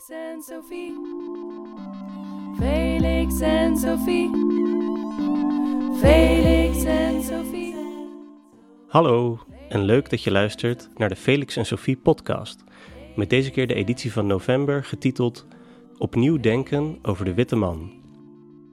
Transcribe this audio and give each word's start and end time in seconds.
Felix 0.00 0.08
en 0.08 0.42
Sophie. 0.42 0.92
Felix 2.58 3.40
en 3.40 3.76
Sophie. 3.76 4.30
Felix 6.00 6.84
en 6.84 7.22
Sophie. 7.22 7.74
Hallo 8.86 9.38
en 9.68 9.82
leuk 9.82 10.10
dat 10.10 10.22
je 10.22 10.30
luistert 10.30 10.88
naar 10.96 11.08
de 11.08 11.16
Felix 11.16 11.56
en 11.56 11.66
Sophie 11.66 11.96
podcast. 11.96 12.64
Met 13.16 13.30
deze 13.30 13.50
keer 13.50 13.66
de 13.66 13.74
editie 13.74 14.12
van 14.12 14.26
november 14.26 14.84
getiteld 14.84 15.46
Opnieuw 15.98 16.40
denken 16.40 16.98
over 17.02 17.24
de 17.24 17.34
witte 17.34 17.56
man. 17.56 17.92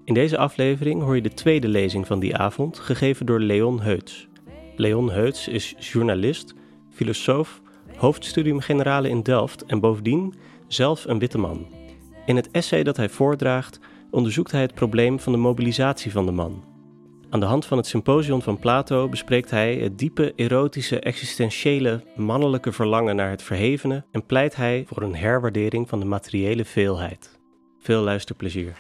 In 0.04 0.14
deze 0.14 0.38
aflevering 0.38 1.02
hoor 1.02 1.16
je 1.16 1.22
de 1.22 1.34
tweede 1.34 1.68
lezing 1.68 2.08
van 2.08 2.20
die 2.20 2.36
avond, 2.38 2.80
gegeven 2.80 3.26
door 3.26 3.40
Leon 3.40 3.82
Heuts. 3.82 4.28
Leon 4.76 5.12
Heuts 5.12 5.48
is 5.48 5.76
journalist, 5.80 6.54
filosoof, 6.90 7.62
hoofdstudium 7.96 8.60
generale 8.60 9.10
in 9.10 9.24
Delft 9.24 9.66
en 9.66 9.80
bovendien 9.80 10.34
zelf 10.68 11.06
een 11.06 11.20
witte 11.20 11.38
man. 11.38 11.68
In 12.26 12.36
het 12.36 12.52
essay 12.52 12.84
dat 12.84 12.98
hij 12.98 13.10
voordraagt 13.10 13.80
onderzoekt 14.12 14.52
hij 14.52 14.62
het 14.62 14.74
probleem 14.74 15.20
van 15.20 15.32
de 15.32 15.38
mobilisatie 15.38 16.12
van 16.12 16.26
de 16.26 16.32
man. 16.32 16.64
Aan 17.30 17.40
de 17.40 17.46
hand 17.46 17.66
van 17.66 17.78
het 17.78 17.88
symposium 17.88 18.42
van 18.42 18.60
Plato 18.60 19.10
bespreekt 19.10 19.52
hij 19.52 19.76
het 19.76 19.98
diepe, 19.98 20.34
erotische, 20.36 21.00
existentiële, 21.00 22.04
mannelijke 22.16 22.72
verlangen 22.72 23.16
naar 23.16 23.30
het 23.30 23.42
verhevene 23.42 24.06
en 24.12 24.26
pleit 24.26 24.56
hij 24.56 24.84
voor 24.88 25.02
een 25.02 25.16
herwaardering 25.16 25.90
van 25.90 26.00
de 26.00 26.06
materiële 26.06 26.66
veelheid. 26.66 27.40
Veel 27.80 28.02
luisterplezier. 28.02 28.74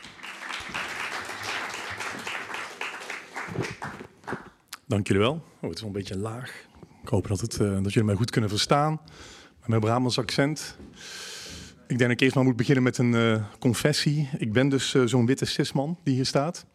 Dank 4.86 5.08
jullie 5.08 5.22
wel. 5.22 5.34
Oh, 5.34 5.62
het 5.62 5.74
is 5.74 5.80
wel 5.80 5.90
een 5.90 5.98
beetje 5.98 6.18
laag. 6.18 6.66
Ik 7.02 7.10
hoop 7.10 7.28
dat, 7.28 7.40
het, 7.40 7.60
eh, 7.60 7.72
dat 7.82 7.94
jullie 7.94 8.04
mij 8.04 8.16
goed 8.16 8.32
kunnen 8.32 8.50
verstaan. 8.50 9.02
Met 9.60 9.68
mijn 9.68 9.82
Brabants 9.82 10.20
accent. 10.20 10.78
Ik 11.88 11.98
denk 11.98 12.10
dat 12.10 12.12
ik 12.12 12.20
eerst 12.20 12.36
maar 12.36 12.44
moet 12.44 12.56
beginnen 12.56 12.84
met 12.84 12.98
een 12.98 13.16
eh, 13.16 13.44
confessie. 13.60 14.30
Ik 14.38 14.54
ben 14.54 14.70
dus 14.70 14.94
eh, 14.94 15.02
zo'n 15.06 15.26
witte 15.26 15.46
cisman 15.46 15.98
die 16.04 16.14
hier 16.14 16.26
staat. 16.26 16.66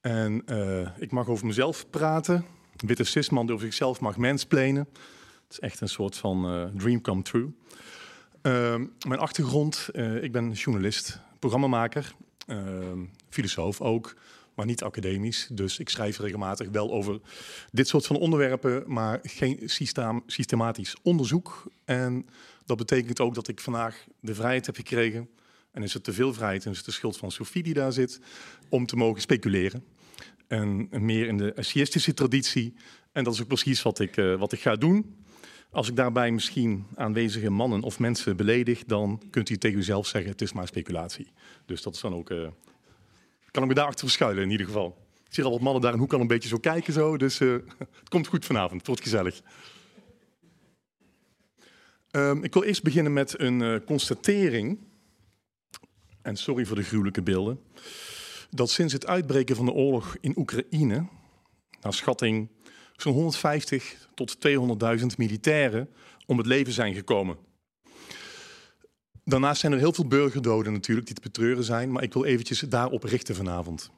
En 0.00 0.42
eh, 0.46 0.88
ik 0.98 1.10
mag 1.10 1.28
over 1.28 1.46
mezelf 1.46 1.90
praten. 1.90 2.44
Witte 2.76 3.04
cisman 3.04 3.46
die 3.46 3.54
over 3.54 3.66
zichzelf 3.66 4.00
mag 4.00 4.16
mansplainen. 4.16 4.88
Het 5.42 5.52
is 5.52 5.58
echt 5.58 5.80
een 5.80 5.88
soort 5.88 6.16
van 6.16 6.70
dream 6.76 7.00
come 7.00 7.22
true. 7.22 7.52
Ehm, 8.42 8.84
mijn 9.08 9.20
achtergrond, 9.20 9.88
ik 10.20 10.32
ben 10.32 10.52
journalist, 10.52 11.20
programmamaker, 11.38 12.14
ehm, 12.46 12.98
filosoof 13.28 13.80
ook, 13.80 14.14
maar 14.58 14.66
niet 14.66 14.82
academisch. 14.82 15.48
Dus 15.50 15.78
ik 15.78 15.88
schrijf 15.88 16.18
regelmatig 16.18 16.68
wel 16.68 16.92
over 16.92 17.20
dit 17.70 17.88
soort 17.88 18.06
van 18.06 18.16
onderwerpen, 18.16 18.84
maar 18.86 19.18
geen 19.22 19.60
systematisch 20.26 20.96
onderzoek. 21.02 21.70
En 21.84 22.26
dat 22.66 22.76
betekent 22.76 23.20
ook 23.20 23.34
dat 23.34 23.48
ik 23.48 23.60
vandaag 23.60 24.04
de 24.20 24.34
vrijheid 24.34 24.66
heb 24.66 24.76
gekregen, 24.76 25.28
en 25.72 25.82
is 25.82 25.94
het 25.94 26.04
te 26.04 26.12
veel 26.12 26.34
vrijheid, 26.34 26.64
en 26.64 26.70
is 26.70 26.76
het 26.76 26.86
de 26.86 26.92
schuld 26.92 27.16
van 27.16 27.30
Sophie 27.30 27.62
die 27.62 27.74
daar 27.74 27.92
zit, 27.92 28.20
om 28.68 28.86
te 28.86 28.96
mogen 28.96 29.20
speculeren. 29.20 29.84
En 30.48 30.88
meer 30.90 31.26
in 31.26 31.36
de 31.36 31.52
essayistische 31.52 32.14
traditie. 32.14 32.74
En 33.12 33.24
dat 33.24 33.34
is 33.34 33.40
ook 33.40 33.46
precies 33.46 33.82
wat 33.82 33.98
ik, 33.98 34.16
eh, 34.16 34.38
wat 34.38 34.52
ik 34.52 34.60
ga 34.60 34.76
doen. 34.76 35.16
Als 35.70 35.88
ik 35.88 35.96
daarbij 35.96 36.30
misschien 36.30 36.86
aanwezige 36.94 37.50
mannen 37.50 37.82
of 37.82 37.98
mensen 37.98 38.36
beledig, 38.36 38.84
dan 38.84 39.22
kunt 39.30 39.50
u 39.50 39.56
tegen 39.56 39.78
uzelf 39.78 40.06
zeggen: 40.06 40.30
het 40.30 40.40
is 40.40 40.52
maar 40.52 40.66
speculatie. 40.66 41.32
Dus 41.66 41.82
dat 41.82 41.94
is 41.94 42.00
dan 42.00 42.14
ook. 42.14 42.30
eh, 42.30 42.48
kan 43.58 43.68
ik 43.68 43.74
me 43.74 43.80
daarachter 43.80 44.06
verschuilen 44.06 44.42
in 44.42 44.50
ieder 44.50 44.66
geval. 44.66 45.06
Ik 45.26 45.34
zie 45.34 45.44
al 45.44 45.50
wat 45.50 45.60
mannen 45.60 45.82
daar 45.82 45.92
in 45.92 45.98
hoek 45.98 46.12
al 46.12 46.20
een 46.20 46.26
beetje 46.26 46.48
zo 46.48 46.58
kijken, 46.58 46.92
zo. 46.92 47.16
Dus 47.16 47.40
eh, 47.40 47.52
het 48.00 48.08
komt 48.08 48.26
goed 48.26 48.44
vanavond. 48.44 48.78
Het 48.78 48.86
wordt 48.86 49.02
gezellig. 49.02 49.42
Ehm, 52.10 52.44
ik 52.44 52.52
wil 52.54 52.62
eerst 52.62 52.82
beginnen 52.82 53.12
met 53.12 53.40
een 53.40 53.62
eh, 53.62 53.74
constatering. 53.86 54.78
En 56.22 56.36
sorry 56.36 56.64
voor 56.64 56.76
de 56.76 56.82
gruwelijke 56.82 57.22
beelden. 57.22 57.60
Dat 58.50 58.70
sinds 58.70 58.92
het 58.92 59.06
uitbreken 59.06 59.56
van 59.56 59.64
de 59.64 59.72
oorlog 59.72 60.16
in 60.20 60.32
Oekraïne, 60.36 61.08
naar 61.80 61.94
schatting 61.94 62.48
zo'n 62.96 63.12
150 63.12 64.08
tot 64.14 64.36
200.000 65.00 65.06
militairen 65.16 65.88
om 66.26 66.38
het 66.38 66.46
leven 66.46 66.72
zijn 66.72 66.94
gekomen. 66.94 67.36
Daarnaast 69.28 69.60
zijn 69.60 69.72
er 69.72 69.78
heel 69.78 69.92
veel 69.92 70.06
burgerdoden 70.06 70.72
natuurlijk 70.72 71.06
die 71.06 71.14
te 71.14 71.20
betreuren 71.20 71.64
zijn, 71.64 71.92
maar 71.92 72.02
ik 72.02 72.12
wil 72.12 72.24
eventjes 72.24 72.60
daarop 72.60 73.04
richten 73.04 73.34
vanavond. 73.34 73.90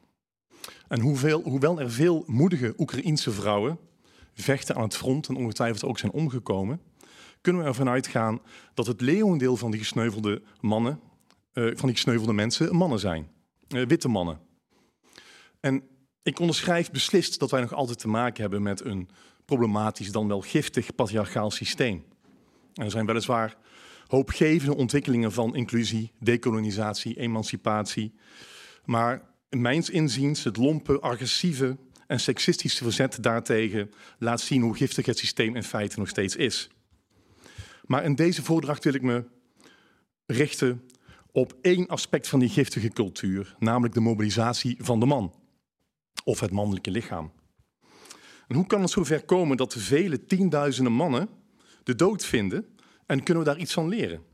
En 0.89 1.01
hoeveel, 1.01 1.43
hoewel 1.43 1.81
er 1.81 1.91
veel 1.91 2.25
moedige 2.27 2.75
Oekraïense 2.79 3.31
vrouwen 3.31 3.79
vechten 4.35 4.75
aan 4.77 4.83
het 4.83 4.97
front 4.97 5.29
en 5.29 5.37
ongetwijfeld 5.37 5.85
ook 5.85 5.99
zijn 5.99 6.13
omgekomen, 6.13 6.81
kunnen 7.41 7.63
we 7.63 7.69
ervan 7.69 7.89
uitgaan 7.89 8.41
dat 8.75 8.87
het 8.87 9.01
leeuwendeel 9.01 9.57
van 9.57 9.71
die 9.71 9.81
gesneuvelde 9.81 10.43
mannen, 10.61 11.01
eh, 11.53 11.65
van 11.65 11.87
die 11.87 11.95
gesneuvelde 11.95 12.33
mensen, 12.33 12.77
mannen 12.77 12.99
zijn. 12.99 13.29
Eh, 13.69 13.87
witte 13.87 14.09
mannen. 14.09 14.41
En 15.61 15.83
ik 16.23 16.39
onderschrijf 16.39 16.91
beslist 16.91 17.39
dat 17.39 17.51
wij 17.51 17.61
nog 17.61 17.73
altijd 17.73 17.99
te 17.99 18.09
maken 18.09 18.43
hebben 18.43 18.63
met 18.63 18.85
een 18.85 19.09
problematisch, 19.45 20.13
dan 20.13 20.29
wel 20.29 20.41
giftig 20.41 20.95
patriarchaal 20.95 21.51
systeem. 21.51 22.05
En 22.75 22.85
er 22.85 22.91
zijn 22.91 23.07
weliswaar 23.07 23.57
hoopgevende 24.11 24.77
ontwikkelingen 24.77 25.33
van 25.33 25.55
inclusie, 25.55 26.13
decolonisatie, 26.19 27.19
emancipatie. 27.19 28.15
Maar 28.85 29.23
mijns 29.49 29.91
inziens 29.91 30.45
het 30.45 30.57
lompe, 30.57 31.01
agressieve 31.01 31.77
en 32.07 32.21
seksistische 32.21 32.83
verzet 32.83 33.23
daartegen 33.23 33.91
laat 34.19 34.41
zien 34.41 34.63
hoe 34.63 34.77
giftig 34.77 35.07
het 35.07 35.19
systeem 35.19 35.57
in 35.57 35.63
feite 35.63 35.99
nog 35.99 36.09
steeds 36.09 36.37
is. 36.37 36.71
Maar 37.85 38.05
in 38.05 38.15
deze 38.15 38.43
voordracht 38.43 38.85
wil 38.85 38.95
ik 38.95 39.03
me 39.03 39.25
richten 40.27 40.83
op 41.33 41.57
één 41.63 41.87
aspect 41.87 42.29
van 42.29 42.39
die 42.39 42.49
giftige 42.49 42.89
cultuur, 42.89 43.57
namelijk 43.59 43.95
de 43.95 44.01
mobilisatie 44.01 44.77
van 44.79 45.01
de 45.01 45.07
man 45.07 45.35
of 46.25 46.41
het 46.41 46.51
mannelijke 46.51 46.91
lichaam. 46.91 47.33
En 48.49 48.57
hoe 48.57 48.67
kan 48.67 48.81
het 48.81 48.91
zover 48.91 49.25
komen 49.25 49.57
dat 49.57 49.75
vele 49.75 50.25
tienduizenden 50.25 50.93
mannen 50.93 51.29
de 51.83 51.95
dood 51.95 52.25
vinden 52.25 52.79
en 53.11 53.23
kunnen 53.23 53.45
we 53.45 53.51
daar 53.51 53.59
iets 53.59 53.73
van 53.73 53.89
leren? 53.89 54.25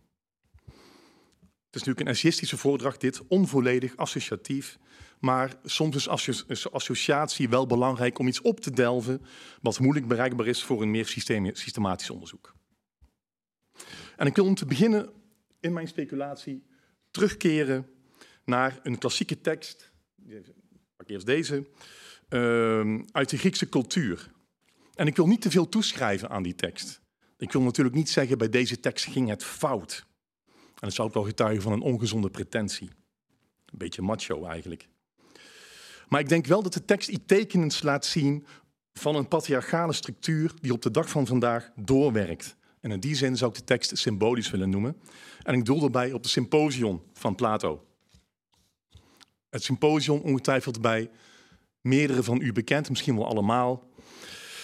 Het 1.67 1.75
is 1.75 1.81
natuurlijk 1.83 2.01
een 2.01 2.13
essayistische 2.13 2.57
voordracht 2.57 3.01
dit, 3.01 3.27
onvolledig, 3.27 3.97
associatief, 3.97 4.79
maar 5.21 5.55
soms 5.65 5.97
is 5.97 6.09
associ- 6.09 6.45
is 6.47 6.71
associatie 6.71 7.49
wel 7.49 7.67
belangrijk 7.67 8.19
om 8.19 8.27
iets 8.29 8.41
op 8.41 8.61
te 8.61 8.71
delven 8.71 9.23
wat 9.63 9.79
moeilijk 9.79 10.09
bereikbaar 10.09 10.47
is 10.47 10.63
voor 10.63 10.83
een 10.83 10.91
meer 10.91 11.07
systematisch 11.53 12.11
onderzoek. 12.11 12.55
En 14.17 14.27
ik 14.27 14.37
wil 14.37 14.45
om 14.45 14.55
te 14.55 14.67
beginnen 14.67 15.13
in 15.61 15.73
mijn 15.73 15.89
speculatie 15.89 16.67
terugkeren 17.11 17.91
naar 18.45 18.81
een 18.83 18.99
klassieke 18.99 19.41
tekst. 19.41 19.93
Pak 20.97 21.09
eerst 21.09 21.27
deze. 21.27 21.67
ehm, 22.29 23.03
uit 23.11 23.31
de 23.31 23.39
Griekse 23.39 23.69
cultuur. 23.69 24.31
En 24.95 25.07
ik 25.07 25.17
wil 25.17 25.27
niet 25.27 25.43
te 25.43 25.51
veel 25.51 25.69
toeschrijven 25.69 26.31
aan 26.31 26.43
die 26.43 26.55
tekst. 26.55 27.05
Ik 27.39 27.53
wil 27.53 27.63
natuurlijk 27.63 27.97
niet 27.97 28.11
zeggen, 28.11 28.39
bij 28.39 28.49
deze 28.49 28.81
tekst 28.81 29.05
ging 29.05 29.29
het 29.29 29.45
fout. 29.45 30.07
En 30.47 30.55
dat 30.79 30.93
zou 30.93 31.09
ook 31.09 31.15
wel 31.15 31.25
getuigen 31.25 31.63
van 31.63 31.73
een 31.73 31.81
ongezonde 31.81 32.31
pretentie. 32.31 32.89
Een 33.67 33.79
beetje 33.79 34.03
macho 34.03 34.45
eigenlijk. 34.45 34.89
Maar 36.09 36.21
ik 36.21 36.29
denk 36.29 36.47
wel 36.47 36.63
dat 36.63 36.73
de 36.73 36.85
tekst 36.85 37.09
iets 37.09 37.25
tekenends 37.27 37.83
laat 37.83 38.07
zien 38.07 38.47
van 38.93 39.15
een 39.15 39.29
patriarchale 39.29 39.93
structuur 39.93 40.55
die 40.61 40.73
op 40.73 40.83
de 40.83 40.91
dag 40.91 41.09
van 41.09 41.27
vandaag 41.27 41.71
doorwerkt. 41.77 42.57
En 42.81 42.91
in 42.91 43.01
die 43.01 43.15
zin 43.15 43.37
zou 43.37 43.51
ik 43.51 43.57
de 43.57 43.65
tekst 43.65 43.99
symbolisch 43.99 44.51
willen 44.51 44.71
noemen. 44.71 44.97
En 45.43 45.55
ik 45.55 45.65
doel 45.65 45.81
daarbij 45.81 46.13
op 46.13 46.23
de 46.23 46.29
symposium 46.29 47.03
van 47.13 47.35
Plato. 47.35 47.85
Het 49.51 49.63
symposium, 49.63 50.21
ongetwijfeld 50.21 50.81
bij 50.81 51.11
meerdere 51.81 52.23
van 52.23 52.41
u 52.41 52.53
bekend, 52.53 52.89
misschien 52.89 53.17
wel 53.17 53.27
allemaal, 53.27 53.91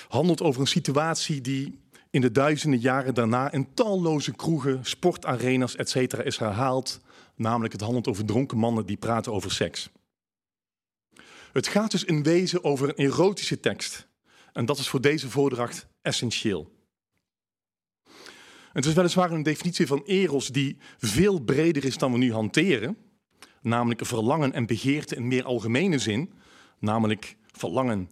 handelt 0.09 0.43
over 0.43 0.61
een 0.61 0.67
situatie 0.67 1.41
die 1.41 1.82
in 2.13 2.21
de 2.21 2.31
duizenden 2.31 2.81
jaren 2.81 3.15
daarna 3.15 3.53
in 3.53 3.75
talloze 3.75 4.33
kroegen, 4.33 4.85
sportarenas, 4.85 5.77
etc. 5.77 6.13
is 6.13 6.39
herhaald. 6.39 7.01
Namelijk 7.35 7.73
het 7.73 7.83
handelt 7.83 8.09
over 8.09 8.25
dronken 8.25 8.59
mannen 8.59 8.87
die 8.87 8.97
praten 8.97 9.33
over 9.33 9.53
seks. 9.53 9.91
Het 11.53 11.67
gaat 11.67 11.91
dus 11.91 12.05
in 12.05 12.23
wezen 12.23 12.65
over 12.65 12.89
een 12.89 12.95
erotische 12.95 13.61
tekst. 13.61 14.09
En 14.53 14.67
dat 14.67 14.79
is 14.79 14.89
voor 14.89 15.01
deze 15.01 15.31
voordracht 15.31 15.87
essentieel. 16.03 16.71
Het 18.73 18.85
is 18.85 18.95
weliswaar 18.95 19.31
een 19.31 19.43
definitie 19.43 19.87
van 19.87 20.03
eros 20.05 20.49
die 20.49 20.79
veel 20.99 21.41
breder 21.41 21.85
is 21.85 21.99
dan 21.99 22.13
we 22.13 22.19
nu 22.19 22.33
hanteren. 22.33 22.97
Namelijk 23.61 24.07
verlangen 24.07 24.53
en 24.53 24.67
begeerte 24.67 25.17
in 25.17 25.29
meer 25.29 25.45
algemene 25.45 25.99
zin. 25.99 26.33
Namelijk 26.79 27.37
verlangen 27.47 28.11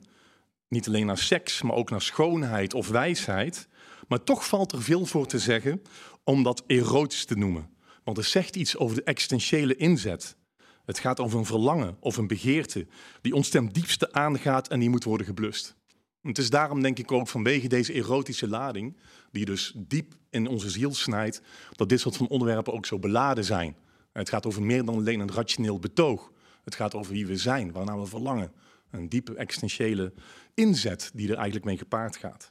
niet 0.69 0.87
alleen 0.87 1.07
naar 1.07 1.19
seks, 1.19 1.63
maar 1.63 1.77
ook 1.77 1.91
naar 1.91 2.03
schoonheid 2.03 2.75
of 2.75 2.89
wijsheid. 2.89 3.69
Maar 4.11 4.25
toch 4.25 4.47
valt 4.47 4.73
er 4.73 4.83
veel 4.83 5.07
voor 5.07 5.27
te 5.27 5.39
zeggen 5.39 5.83
om 6.25 6.43
dat 6.43 6.63
erotisch 6.67 7.25
te 7.25 7.37
noemen. 7.37 7.71
Want 8.05 8.17
het 8.17 8.27
zegt 8.27 8.57
iets 8.57 8.77
over 8.77 8.97
de 8.97 9.03
existentiële 9.03 9.77
inzet. 9.77 10.37
Het 10.85 10.99
gaat 10.99 11.21
over 11.21 11.39
een 11.39 11.45
verlangen 11.45 11.97
of 12.01 12.17
een 12.17 12.27
begeerte 12.27 12.87
die 13.21 13.35
ons 13.35 13.49
ten 13.49 13.69
diepste 13.69 14.13
aangaat 14.13 14.69
en 14.69 14.81
die 14.81 14.91
moet 14.91 15.05
worden 15.05 15.27
geblust. 15.27 15.77
Het 16.23 16.39
is 16.39 16.51
daarom 16.51 16.83
denk 16.83 16.99
ik 16.99 17.13
ook 17.13 17.29
vanwege 17.29 17.69
deze 17.69 17.93
erotische 17.93 18.49
lading, 18.49 18.97
die 19.31 19.45
dus 19.45 19.73
diep 19.77 20.15
in 20.31 20.47
onze 20.47 20.71
ziel 20.71 20.95
snijdt, 20.95 21.43
dat 21.73 21.89
dit 21.89 22.01
soort 22.01 22.17
van 22.17 22.29
onderwerpen 22.29 22.73
ook 22.73 22.87
zo 22.87 22.99
beladen 22.99 23.45
zijn. 23.45 23.77
Het 24.13 24.29
gaat 24.29 24.47
over 24.47 24.63
meer 24.63 24.85
dan 24.85 24.95
alleen 24.95 25.21
een 25.21 25.33
rationeel 25.33 25.79
betoog. 25.79 26.33
Het 26.65 26.75
gaat 26.75 26.95
over 26.95 27.13
wie 27.13 27.27
we 27.27 27.37
zijn, 27.37 27.73
waarnaar 27.73 28.01
we 28.01 28.07
verlangen. 28.07 28.53
Een 28.91 29.09
diepe 29.09 29.35
existentiële 29.35 30.13
inzet 30.55 31.11
die 31.15 31.29
er 31.29 31.37
eigenlijk 31.37 31.65
mee 31.65 31.79
gepaard 31.79 32.17
gaat. 32.17 32.51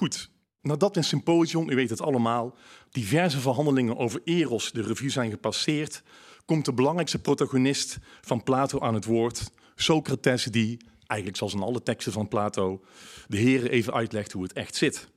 Goed, 0.00 0.30
nadat 0.60 0.96
in 0.96 1.04
symposium, 1.04 1.70
u 1.70 1.74
weet 1.74 1.90
het 1.90 2.00
allemaal, 2.00 2.56
diverse 2.90 3.40
verhandelingen 3.40 3.96
over 3.96 4.20
Eros 4.24 4.72
de 4.72 4.82
revue 4.82 5.10
zijn 5.10 5.30
gepasseerd, 5.30 6.02
komt 6.44 6.64
de 6.64 6.72
belangrijkste 6.72 7.18
protagonist 7.18 7.98
van 8.20 8.42
Plato 8.42 8.80
aan 8.80 8.94
het 8.94 9.04
woord, 9.04 9.50
Socrates, 9.74 10.44
die, 10.44 10.80
eigenlijk 11.06 11.38
zoals 11.38 11.54
in 11.54 11.62
alle 11.62 11.82
teksten 11.82 12.12
van 12.12 12.28
Plato, 12.28 12.84
de 13.28 13.36
heren 13.36 13.70
even 13.70 13.92
uitlegt 13.92 14.32
hoe 14.32 14.42
het 14.42 14.52
echt 14.52 14.74
zit. 14.76 15.08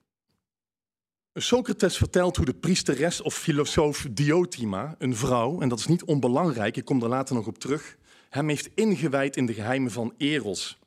Socrates 1.33 1.97
vertelt 1.97 2.35
hoe 2.35 2.45
de 2.45 2.53
priesteres 2.53 3.21
of 3.21 3.35
filosoof 3.35 4.07
Diotima, 4.11 4.95
een 4.97 5.15
vrouw, 5.15 5.61
en 5.61 5.69
dat 5.69 5.79
is 5.79 5.87
niet 5.87 6.03
onbelangrijk, 6.03 6.77
ik 6.77 6.85
kom 6.85 7.03
er 7.03 7.09
later 7.09 7.35
nog 7.35 7.47
op 7.47 7.57
terug, 7.57 7.97
hem 8.29 8.49
heeft 8.49 8.69
ingewijd 8.75 9.37
in 9.37 9.45
de 9.45 9.53
geheimen 9.53 9.91
van 9.91 10.13
Eros. 10.17 10.77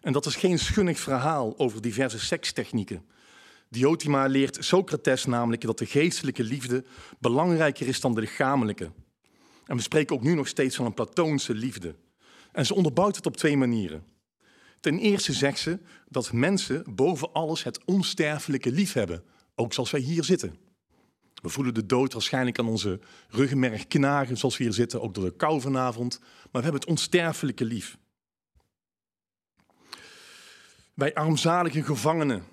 En 0.00 0.12
dat 0.12 0.26
is 0.26 0.36
geen 0.36 0.58
schunnig 0.58 0.98
verhaal 0.98 1.58
over 1.58 1.82
diverse 1.82 2.18
sekstechnieken. 2.18 3.10
Diotima 3.72 4.26
leert 4.26 4.64
Socrates 4.64 5.24
namelijk 5.24 5.62
dat 5.62 5.78
de 5.78 5.86
geestelijke 5.86 6.42
liefde 6.42 6.84
belangrijker 7.18 7.88
is 7.88 8.00
dan 8.00 8.14
de 8.14 8.20
lichamelijke. 8.20 8.92
En 9.66 9.76
we 9.76 9.82
spreken 9.82 10.16
ook 10.16 10.22
nu 10.22 10.34
nog 10.34 10.48
steeds 10.48 10.76
van 10.76 10.86
een 10.86 10.94
platoonse 10.94 11.54
liefde. 11.54 11.94
En 12.52 12.66
ze 12.66 12.74
onderbouwt 12.74 13.16
het 13.16 13.26
op 13.26 13.36
twee 13.36 13.56
manieren. 13.56 14.04
Ten 14.80 14.98
eerste 14.98 15.32
zegt 15.32 15.58
ze 15.58 15.78
dat 16.08 16.32
mensen 16.32 16.84
boven 16.94 17.32
alles 17.32 17.62
het 17.62 17.84
onsterfelijke 17.84 18.72
lief 18.72 18.92
hebben, 18.92 19.24
ook 19.54 19.72
zoals 19.72 19.90
wij 19.90 20.00
hier 20.00 20.24
zitten. 20.24 20.56
We 21.34 21.48
voelen 21.48 21.74
de 21.74 21.86
dood 21.86 22.12
waarschijnlijk 22.12 22.58
aan 22.58 22.68
onze 22.68 23.00
ruggenmerg 23.28 23.86
knagen, 23.86 24.36
zoals 24.36 24.56
we 24.56 24.64
hier 24.64 24.72
zitten, 24.72 25.02
ook 25.02 25.14
door 25.14 25.24
de 25.24 25.36
kou 25.36 25.60
vanavond. 25.60 26.18
Maar 26.20 26.28
we 26.50 26.62
hebben 26.62 26.80
het 26.80 26.90
onsterfelijke 26.90 27.64
lief. 27.64 27.98
Wij 30.94 31.14
armzalige 31.14 31.82
gevangenen 31.82 32.52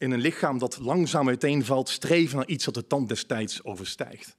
in 0.00 0.10
een 0.10 0.20
lichaam 0.20 0.58
dat 0.58 0.78
langzaam 0.78 1.28
uiteenvalt, 1.28 1.88
streven 1.88 2.36
naar 2.36 2.46
iets 2.46 2.64
dat 2.64 2.74
de 2.74 2.86
tand 2.86 3.08
destijds 3.08 3.64
overstijgt. 3.64 4.36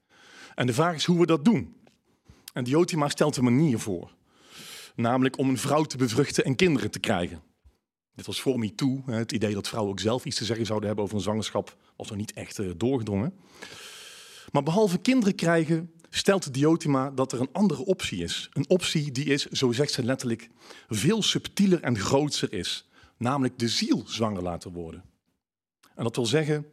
En 0.56 0.66
de 0.66 0.74
vraag 0.74 0.96
is 0.96 1.06
hoe 1.06 1.20
we 1.20 1.26
dat 1.26 1.46
doen. 1.46 1.76
En 2.54 2.64
Diotima 2.64 3.10
stelt 3.10 3.38
een 3.38 3.44
manier 3.44 3.80
voor. 3.80 4.16
Namelijk 4.96 5.38
om 5.38 5.50
een 5.50 5.58
vrouw 5.58 5.84
te 5.84 5.98
bevruchten 5.98 6.44
en 6.44 6.56
kinderen 6.56 6.92
te 6.92 7.00
krijgen. 7.00 7.42
Dit 8.16 8.26
was 8.26 8.42
voor 8.42 8.60
MeToo. 8.60 9.02
Het 9.06 9.32
idee 9.32 9.54
dat 9.54 9.68
vrouwen 9.68 9.92
ook 9.92 10.00
zelf 10.00 10.26
iets 10.26 10.38
te 10.38 10.46
zeggen 10.46 10.66
zouden 10.66 10.88
hebben 10.88 11.06
over 11.06 11.18
een 11.18 11.24
zwangerschap 11.24 11.78
was 11.96 12.10
nog 12.10 12.18
niet 12.18 12.34
echt 12.34 12.60
eh, 12.60 12.70
doorgedrongen. 12.78 13.34
Maar 14.52 14.64
behalve 14.64 14.98
kinderen 14.98 15.36
krijgen, 15.36 15.92
stelt 16.10 16.54
Diotima 16.54 17.12
dat 17.12 17.32
er 17.32 17.40
een 17.40 17.52
andere 17.52 17.86
optie 17.86 18.24
is. 18.24 18.50
Een 18.54 18.70
optie 18.70 19.12
die 19.12 19.26
is, 19.26 19.46
zo 19.46 19.72
zegt 19.72 19.92
ze 19.92 20.04
letterlijk, 20.04 20.50
veel 20.88 21.24
subtieler 21.24 21.82
en 21.82 21.98
grootser 21.98 22.54
is. 22.54 22.90
Namelijk 23.18 23.60
de 23.60 23.68
ziel 23.68 24.04
zwanger 24.06 24.44
laten 24.44 24.72
worden. 24.72 25.11
En 25.96 26.04
dat 26.04 26.16
wil 26.16 26.26
zeggen, 26.26 26.66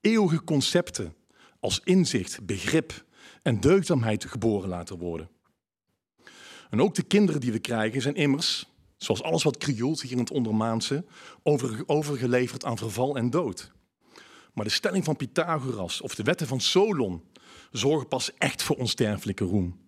eeuwige 0.00 0.44
concepten 0.44 1.14
als 1.60 1.80
inzicht, 1.84 2.46
begrip 2.46 3.04
en 3.42 3.60
deugdzaamheid 3.60 4.24
geboren 4.24 4.68
laten 4.68 4.98
worden. 4.98 5.28
En 6.70 6.80
ook 6.80 6.94
de 6.94 7.02
kinderen 7.02 7.40
die 7.40 7.52
we 7.52 7.58
krijgen 7.58 8.02
zijn 8.02 8.14
immers, 8.14 8.66
zoals 8.96 9.22
alles 9.22 9.42
wat 9.42 9.56
krioelt 9.56 10.02
hier 10.02 10.12
in 10.12 10.18
het 10.18 10.30
ondermaanse, 10.30 11.04
over, 11.42 11.82
overgeleverd 11.86 12.64
aan 12.64 12.78
verval 12.78 13.16
en 13.16 13.30
dood. 13.30 13.72
Maar 14.52 14.64
de 14.64 14.70
stelling 14.70 15.04
van 15.04 15.16
Pythagoras 15.16 16.00
of 16.00 16.14
de 16.14 16.22
wetten 16.22 16.46
van 16.46 16.60
Solon 16.60 17.22
zorgen 17.70 18.08
pas 18.08 18.34
echt 18.34 18.62
voor 18.62 18.76
onsterfelijke 18.76 19.44
roem. 19.44 19.80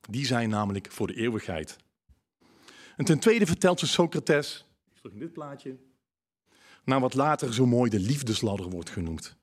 Die 0.00 0.26
zijn 0.26 0.48
namelijk 0.48 0.92
voor 0.92 1.06
de 1.06 1.14
eeuwigheid. 1.14 1.76
En 2.96 3.04
ten 3.04 3.18
tweede 3.18 3.46
vertelt 3.46 3.78
ze 3.80 3.86
Socrates, 3.86 4.66
terug 4.94 5.12
in 5.12 5.18
dit 5.18 5.32
plaatje, 5.32 5.76
naar 6.90 7.00
wat 7.00 7.14
later 7.14 7.54
zo 7.54 7.66
mooi 7.66 7.90
de 7.90 7.98
liefdesladder 8.00 8.70
wordt 8.70 8.90
genoemd. 8.90 9.36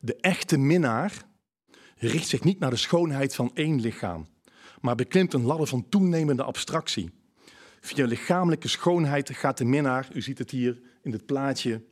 De 0.00 0.16
echte 0.16 0.58
minnaar 0.58 1.12
richt 1.96 2.28
zich 2.28 2.44
niet 2.44 2.58
naar 2.58 2.70
de 2.70 2.76
schoonheid 2.76 3.34
van 3.34 3.50
één 3.54 3.80
lichaam, 3.80 4.26
maar 4.80 4.94
beklimt 4.94 5.34
een 5.34 5.44
ladder 5.44 5.66
van 5.66 5.88
toenemende 5.88 6.42
abstractie. 6.42 7.10
Via 7.80 8.06
lichamelijke 8.06 8.68
schoonheid 8.68 9.30
gaat 9.30 9.58
de 9.58 9.64
minnaar, 9.64 10.08
u 10.12 10.22
ziet 10.22 10.38
het 10.38 10.50
hier 10.50 10.80
in 11.02 11.10
dit 11.10 11.26
plaatje, 11.26 11.82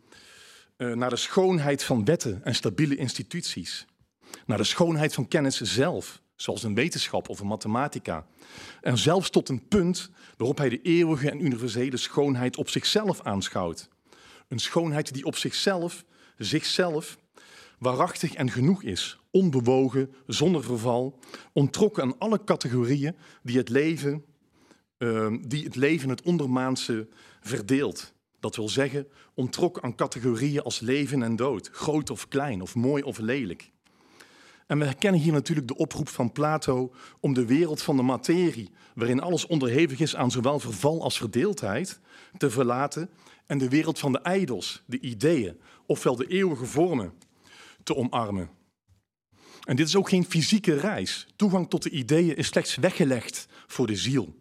eh, 0.76 0.93
naar 0.93 1.10
de 1.10 1.16
schoonheid 1.16 1.84
van 1.84 2.04
wetten 2.04 2.44
en 2.44 2.54
stabiele 2.54 2.96
instituties. 2.96 3.87
Naar 4.46 4.58
de 4.58 4.64
schoonheid 4.64 5.14
van 5.14 5.28
kennis 5.28 5.60
zelf, 5.60 6.22
zoals 6.37 6.62
een 6.62 6.75
wetenschap 6.75 7.28
of 7.28 7.40
een 7.40 7.46
mathematica. 7.46 8.26
En 8.81 8.98
zelfs 8.98 9.31
tot 9.31 9.48
een 9.48 9.69
punt 9.69 10.10
waarop 10.37 10.58
hij 10.58 10.69
de 10.69 10.82
eeuwige 10.82 11.31
en 11.31 11.44
universele 11.44 11.96
schoonheid 11.96 12.56
op 12.56 12.69
zichzelf 12.69 13.22
aanschouwt. 13.22 13.88
Een 14.48 14.58
schoonheid 14.58 15.14
die 15.14 15.25
op 15.25 15.37
zichzelf, 15.37 16.04
zichzelf, 16.37 17.19
waarachtig 17.78 18.34
en 18.34 18.50
genoeg 18.50 18.82
is, 18.82 19.19
onbewogen, 19.31 20.14
zonder 20.26 20.62
verval, 20.64 21.19
ontrokken 21.52 22.02
aan 22.02 22.19
alle 22.19 22.44
categorieën 22.44 23.16
die 23.43 23.56
het 23.56 23.69
leven, 23.69 24.25
uh, 24.98 25.34
die 25.40 25.64
het, 25.64 25.76
leven 25.76 26.08
het 26.08 26.22
ondermaanse 26.22 27.08
verdeelt. 27.40 28.14
Dat 28.40 28.56
wil 28.56 28.69
zeggen, 28.69 29.06
ontrokken 29.34 29.82
aan 29.82 29.94
categorieën 29.94 30.62
als 30.62 30.81
leven 30.81 31.22
en 31.22 31.37
dood, 31.37 31.69
groot 31.72 32.10
of 32.10 32.28
klein, 32.28 32.62
of 32.62 32.75
mooi 32.75 33.02
of 33.02 33.19
lelijk. 33.19 33.70
En 34.66 34.78
we 34.78 34.84
herkennen 34.84 35.20
hier 35.20 35.32
natuurlijk 35.32 35.69
de 35.69 35.76
oproep 35.76 36.08
van 36.08 36.32
Plato 36.32 36.93
om 37.20 37.34
de 37.34 37.46
wereld 37.46 37.82
van 37.82 37.96
de 37.96 38.02
materie, 38.02 38.70
waarin 38.94 39.20
alles 39.20 39.46
onderhevig 39.46 40.00
is 40.00 40.16
aan 40.16 40.31
zowel 40.31 40.60
verval 40.60 41.02
als 41.02 41.19
verdeeldheid, 41.19 42.00
te 42.37 42.50
verlaten 42.50 43.10
en 43.46 43.58
de 43.58 43.69
wereld 43.69 43.98
van 43.98 44.12
de 44.12 44.20
ijdels, 44.20 44.82
de 44.87 45.00
ideeën, 45.00 45.60
ofwel 45.87 46.16
de 46.16 46.26
eeuwige 46.26 46.64
vormen, 46.64 47.12
te 47.82 47.96
omarmen. 47.96 48.50
En 49.64 49.76
dit 49.76 49.87
is 49.87 49.96
ook 49.96 50.08
geen 50.08 50.25
fysieke 50.25 50.75
reis. 50.75 51.26
Toegang 51.37 51.70
tot 51.70 51.82
de 51.82 51.90
ideeën 51.90 52.37
is 52.37 52.46
slechts 52.46 52.76
weggelegd 52.76 53.46
voor 53.66 53.87
de 53.87 53.96
ziel. 53.96 54.34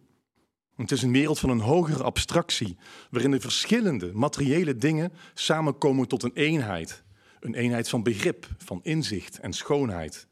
Het 0.76 0.90
is 0.90 1.02
een 1.02 1.12
wereld 1.12 1.38
van 1.38 1.50
een 1.50 1.60
hogere 1.60 2.02
abstractie, 2.02 2.76
waarin 3.10 3.30
de 3.30 3.40
verschillende 3.40 4.12
materiële 4.12 4.76
dingen 4.76 5.12
samenkomen 5.34 6.08
tot 6.08 6.22
een 6.22 6.34
eenheid. 6.34 7.04
Een 7.40 7.54
eenheid 7.54 7.88
van 7.88 8.02
begrip, 8.02 8.48
van 8.58 8.80
inzicht 8.82 9.38
en 9.38 9.52
schoonheid. 9.52 10.28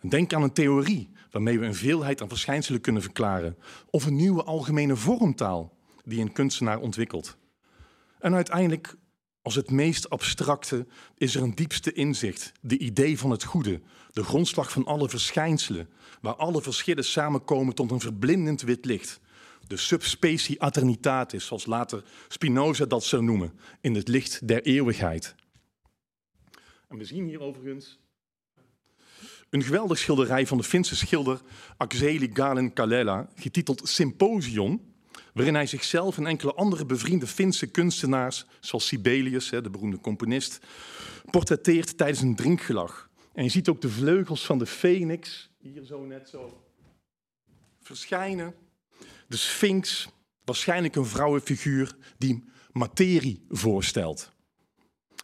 Denk 0.00 0.32
aan 0.32 0.42
een 0.42 0.52
theorie 0.52 1.10
waarmee 1.30 1.58
we 1.58 1.66
een 1.66 1.74
veelheid 1.74 2.22
aan 2.22 2.28
verschijnselen 2.28 2.80
kunnen 2.80 3.02
verklaren, 3.02 3.56
of 3.90 4.06
een 4.06 4.16
nieuwe 4.16 4.44
algemene 4.44 4.96
vormtaal 4.96 5.76
die 6.04 6.20
een 6.20 6.32
kunstenaar 6.32 6.78
ontwikkelt. 6.78 7.36
En 8.18 8.34
uiteindelijk, 8.34 8.96
als 9.42 9.54
het 9.54 9.70
meest 9.70 10.10
abstracte, 10.10 10.86
is 11.14 11.34
er 11.34 11.42
een 11.42 11.54
diepste 11.54 11.92
inzicht, 11.92 12.52
de 12.60 12.78
idee 12.78 13.18
van 13.18 13.30
het 13.30 13.44
goede, 13.44 13.80
de 14.12 14.24
grondslag 14.24 14.72
van 14.72 14.84
alle 14.84 15.08
verschijnselen, 15.08 15.88
waar 16.20 16.34
alle 16.34 16.62
verschillen 16.62 17.04
samenkomen 17.04 17.74
tot 17.74 17.90
een 17.90 18.00
verblindend 18.00 18.62
wit 18.62 18.84
licht. 18.84 19.20
De 19.66 19.76
subspecie 19.76 20.62
aternitatis, 20.62 21.46
zoals 21.46 21.66
later 21.66 22.04
Spinoza 22.28 22.84
dat 22.84 23.04
zou 23.04 23.22
noemen, 23.22 23.58
in 23.80 23.94
het 23.94 24.08
licht 24.08 24.48
der 24.48 24.62
eeuwigheid. 24.62 25.34
En 26.88 26.98
we 26.98 27.04
zien 27.04 27.26
hier 27.26 27.40
overigens 27.40 27.98
een 29.50 29.62
geweldig 29.62 29.98
schilderij 29.98 30.46
van 30.46 30.58
de 30.58 30.64
Finse 30.64 30.96
schilder 30.96 31.40
Akseli 31.76 32.30
Galen 32.32 32.72
Kalela, 32.72 33.28
getiteld 33.34 33.88
Symposion, 33.88 34.94
waarin 35.34 35.54
hij 35.54 35.66
zichzelf 35.66 36.16
en 36.16 36.26
enkele 36.26 36.54
andere 36.54 36.86
bevriende 36.86 37.26
Finse 37.26 37.66
kunstenaars, 37.66 38.46
zoals 38.60 38.86
Sibelius, 38.86 39.48
de 39.48 39.70
beroemde 39.70 40.00
componist, 40.00 40.58
portretteert 41.30 41.96
tijdens 41.96 42.20
een 42.20 42.36
drinkgelag. 42.36 43.10
En 43.32 43.44
je 43.44 43.50
ziet 43.50 43.68
ook 43.68 43.80
de 43.80 43.88
vleugels 43.88 44.46
van 44.46 44.58
de 44.58 44.66
phoenix, 44.66 45.50
hier 45.58 45.84
zo 45.84 46.04
net 46.04 46.28
zo, 46.28 46.62
verschijnen. 47.80 48.54
De 49.26 49.36
Sphinx, 49.36 50.08
waarschijnlijk 50.44 50.96
een 50.96 51.06
vrouwenfiguur 51.06 51.96
die 52.18 52.44
materie 52.72 53.44
voorstelt. 53.48 54.32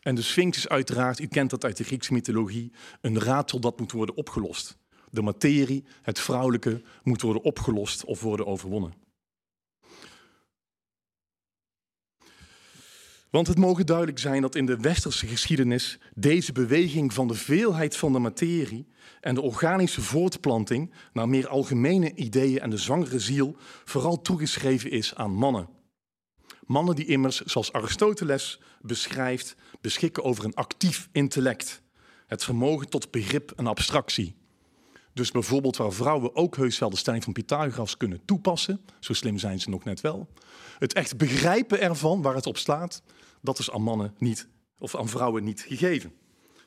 En 0.03 0.15
de 0.15 0.23
Sphinx 0.23 0.57
is 0.57 0.69
uiteraard, 0.69 1.21
u 1.21 1.27
kent 1.27 1.51
dat 1.51 1.65
uit 1.65 1.77
de 1.77 1.85
Griekse 1.85 2.13
mythologie, 2.13 2.73
een 3.01 3.21
raadsel 3.21 3.61
dat 3.61 3.79
moet 3.79 3.93
worden 3.93 4.17
opgelost. 4.17 4.77
De 5.11 5.23
materie, 5.23 5.85
het 6.03 6.21
vrouwelijke, 6.21 6.83
moet 7.03 7.23
worden 7.23 7.43
opgelost 7.43 8.05
of 8.05 8.21
worden 8.21 8.47
overwonnen. 8.47 8.95
Want 13.35 13.47
het 13.47 13.59
mogen 13.59 13.87
duidelijk 13.87 14.19
zijn 14.19 14.43
dat 14.43 14.55
in 14.55 14.67
de 14.67 14.77
westerse 14.77 15.27
geschiedenis 15.27 15.99
deze 16.15 16.53
beweging 16.53 17.13
van 17.13 17.29
de 17.29 17.35
veelheid 17.35 17.97
van 17.97 18.13
de 18.13 18.19
materie 18.19 18.87
en 19.21 19.35
de 19.35 19.41
organische 19.41 20.01
voortplanting 20.01 20.93
naar 21.13 21.29
meer 21.29 21.49
algemene 21.49 22.15
ideeën 22.15 22.61
en 22.61 22.71
de 22.71 22.77
zwangere 22.77 23.19
ziel 23.19 23.57
vooral 23.85 24.23
toegeschreven 24.23 24.91
is 24.91 25.15
aan 25.15 25.35
mannen. 25.35 25.69
Mannen 26.67 26.95
die 26.95 27.07
immers, 27.07 27.41
zoals 27.41 27.73
Aristoteles 27.73 28.61
beschrijft, 28.81 29.57
beschikken 29.81 30.25
over 30.25 30.45
een 30.45 30.55
actief 30.55 31.09
intellect. 31.13 31.83
Het 32.27 32.45
vermogen 32.45 32.89
tot 32.89 33.11
begrip 33.11 33.53
en 33.57 33.67
abstractie. 33.67 34.35
Dus 35.15 35.31
bijvoorbeeld 35.31 35.77
waar 35.77 35.93
vrouwen 35.93 36.37
ook 36.37 36.57
heus 36.57 36.79
wel 36.79 36.91
de 36.91 36.97
stelling 36.97 37.25
van 37.25 37.33
Pythagoras 37.33 37.97
kunnen 37.97 38.25
toepassen, 38.25 38.81
zo 39.01 39.13
slim 39.13 39.39
zijn 39.39 39.61
ze 39.61 39.71
nog 39.71 39.85
net 39.85 40.01
wel. 40.01 40.29
Het 40.79 40.93
echt 40.93 41.17
begrijpen 41.17 41.81
ervan, 41.81 42.23
waar 42.23 42.35
het 42.35 42.47
op 42.47 42.57
slaat, 42.57 43.03
dat 43.41 43.59
is 43.59 43.71
aan 43.71 43.83
mannen 43.83 44.15
niet, 44.19 44.49
of 44.79 44.97
aan 44.97 45.09
vrouwen 45.09 45.45
niet 45.45 45.61
gegeven. 45.69 46.13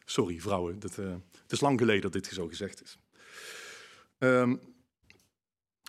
Sorry 0.06 0.40
vrouwen, 0.40 0.80
dat, 0.80 0.98
uh, 0.98 1.10
het 1.42 1.52
is 1.52 1.60
lang 1.60 1.80
geleden 1.80 2.02
dat 2.02 2.14
dit 2.14 2.26
zo 2.34 2.48
gezegd 2.48 2.84
is. 2.84 2.98
Um, 4.18 4.60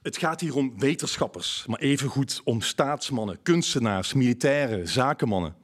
het 0.03 0.17
gaat 0.17 0.41
hier 0.41 0.57
om 0.57 0.79
wetenschappers, 0.79 1.65
maar 1.67 1.79
evengoed 1.79 2.41
om 2.45 2.61
staatsmannen, 2.61 3.43
kunstenaars, 3.43 4.13
militairen, 4.13 4.89
zakenmannen. 4.89 5.57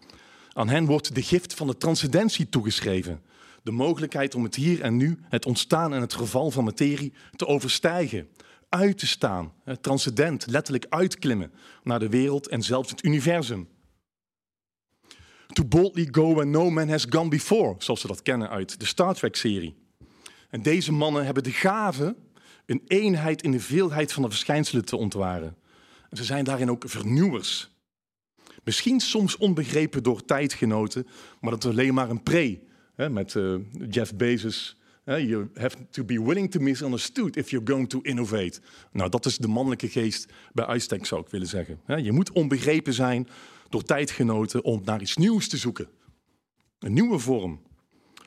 Aan 0.52 0.68
hen 0.68 0.86
wordt 0.86 1.14
de 1.14 1.22
gift 1.22 1.54
van 1.54 1.66
de 1.66 1.76
transcendentie 1.76 2.48
toegeschreven. 2.48 3.22
De 3.64 3.70
mogelijkheid 3.70 4.34
om 4.34 4.42
het 4.42 4.54
hier 4.54 4.80
en 4.80 4.96
nu, 4.96 5.18
het 5.28 5.46
ontstaan 5.46 5.94
en 5.94 6.00
het 6.00 6.14
geval 6.14 6.50
van 6.50 6.64
materie, 6.64 7.12
te 7.36 7.46
overstijgen. 7.46 8.28
Uit 8.68 8.98
te 8.98 9.06
staan, 9.06 9.52
transcendent, 9.80 10.46
letterlijk 10.46 10.86
uitklimmen 10.88 11.52
naar 11.82 11.98
de 11.98 12.08
wereld 12.08 12.48
en 12.48 12.62
zelfs 12.62 12.90
het 12.90 13.04
universum. 13.04 13.68
To 15.52 15.64
boldly 15.64 16.08
go 16.10 16.34
where 16.34 16.48
no 16.48 16.70
man 16.70 16.88
has 16.88 17.06
gone 17.08 17.28
before, 17.28 17.74
zoals 17.78 18.02
we 18.02 18.08
dat 18.08 18.22
kennen 18.22 18.50
uit 18.50 18.80
de 18.80 18.86
Star 18.86 19.14
Trek-serie. 19.14 19.76
En 20.50 20.62
deze 20.62 20.92
mannen 20.92 21.24
hebben 21.24 21.42
de 21.42 21.52
gave 21.52 22.16
een 22.66 22.82
eenheid 22.86 23.42
in 23.42 23.50
de 23.50 23.60
veelheid 23.60 24.12
van 24.12 24.22
de 24.22 24.28
verschijnselen 24.28 24.84
te 24.84 24.96
ontwaren. 24.96 25.56
En 26.10 26.16
ze 26.16 26.24
zijn 26.24 26.44
daarin 26.44 26.70
ook 26.70 26.84
vernieuwers. 26.86 27.70
Misschien 28.64 29.00
soms 29.00 29.36
onbegrepen 29.36 30.02
door 30.02 30.24
tijdgenoten, 30.24 31.06
maar 31.40 31.50
dat 31.50 31.64
is 31.64 31.70
alleen 31.70 31.94
maar 31.94 32.10
een 32.10 32.22
pre. 32.22 32.72
Hè, 32.94 33.10
met 33.10 33.34
uh, 33.34 33.56
Jeff 33.90 34.14
Bezos. 34.14 34.76
You 35.04 35.50
have 35.54 35.76
to 35.90 36.04
be 36.04 36.22
willing 36.22 36.50
to 36.50 36.60
misunderstood 36.60 37.36
if 37.36 37.50
you're 37.50 37.66
going 37.66 37.88
to 37.88 38.00
innovate. 38.00 38.60
Nou, 38.92 39.10
dat 39.10 39.26
is 39.26 39.38
de 39.38 39.48
mannelijke 39.48 39.88
geest 39.88 40.32
bij 40.52 40.66
uitstek, 40.66 41.06
zou 41.06 41.20
ik 41.20 41.28
willen 41.28 41.46
zeggen. 41.46 41.80
Je 42.02 42.12
moet 42.12 42.32
onbegrepen 42.32 42.92
zijn 42.92 43.28
door 43.68 43.82
tijdgenoten 43.82 44.64
om 44.64 44.80
naar 44.84 45.00
iets 45.00 45.16
nieuws 45.16 45.48
te 45.48 45.56
zoeken. 45.56 45.88
Een 46.78 46.92
nieuwe 46.92 47.18
vorm, 47.18 47.60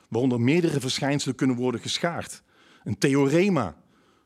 waaronder 0.08 0.42
meerdere 0.42 0.80
verschijnselen 0.80 1.36
kunnen 1.36 1.56
worden 1.56 1.82
geschaard. 1.82 2.44
Een 2.84 2.98
theorema, 2.98 3.76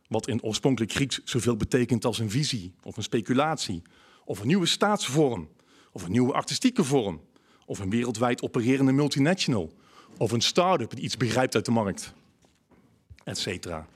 wat 0.07 0.27
in 0.27 0.43
oorspronkelijk 0.43 0.91
Grieks 0.91 1.21
zoveel 1.23 1.55
betekent 1.55 2.05
als 2.05 2.19
een 2.19 2.29
visie 2.29 2.73
of 2.83 2.97
een 2.97 3.03
speculatie, 3.03 3.81
of 4.25 4.39
een 4.39 4.47
nieuwe 4.47 4.65
staatsvorm, 4.65 5.49
of 5.91 6.03
een 6.03 6.11
nieuwe 6.11 6.33
artistieke 6.33 6.83
vorm, 6.83 7.21
of 7.65 7.79
een 7.79 7.89
wereldwijd 7.89 8.41
opererende 8.41 8.91
multinational, 8.91 9.73
of 10.21 10.31
een 10.31 10.41
start-up 10.41 10.89
die 10.95 11.03
iets 11.03 11.17
begrijpt 11.17 11.55
uit 11.55 11.65
de 11.65 11.71
markt, 11.71 12.13
etc. 13.23 13.47
En 13.65 13.87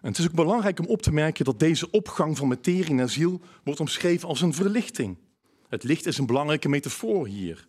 het 0.00 0.18
is 0.18 0.26
ook 0.26 0.34
belangrijk 0.34 0.78
om 0.78 0.86
op 0.86 1.02
te 1.02 1.12
merken 1.12 1.44
dat 1.44 1.58
deze 1.58 1.90
opgang 1.90 2.36
van 2.36 2.48
materie 2.48 2.94
naar 2.94 3.08
ziel 3.08 3.40
wordt 3.64 3.80
omschreven 3.80 4.28
als 4.28 4.40
een 4.40 4.54
verlichting. 4.54 5.16
Het 5.68 5.84
licht 5.84 6.06
is 6.06 6.18
een 6.18 6.26
belangrijke 6.26 6.68
metafoor 6.68 7.26
hier. 7.26 7.68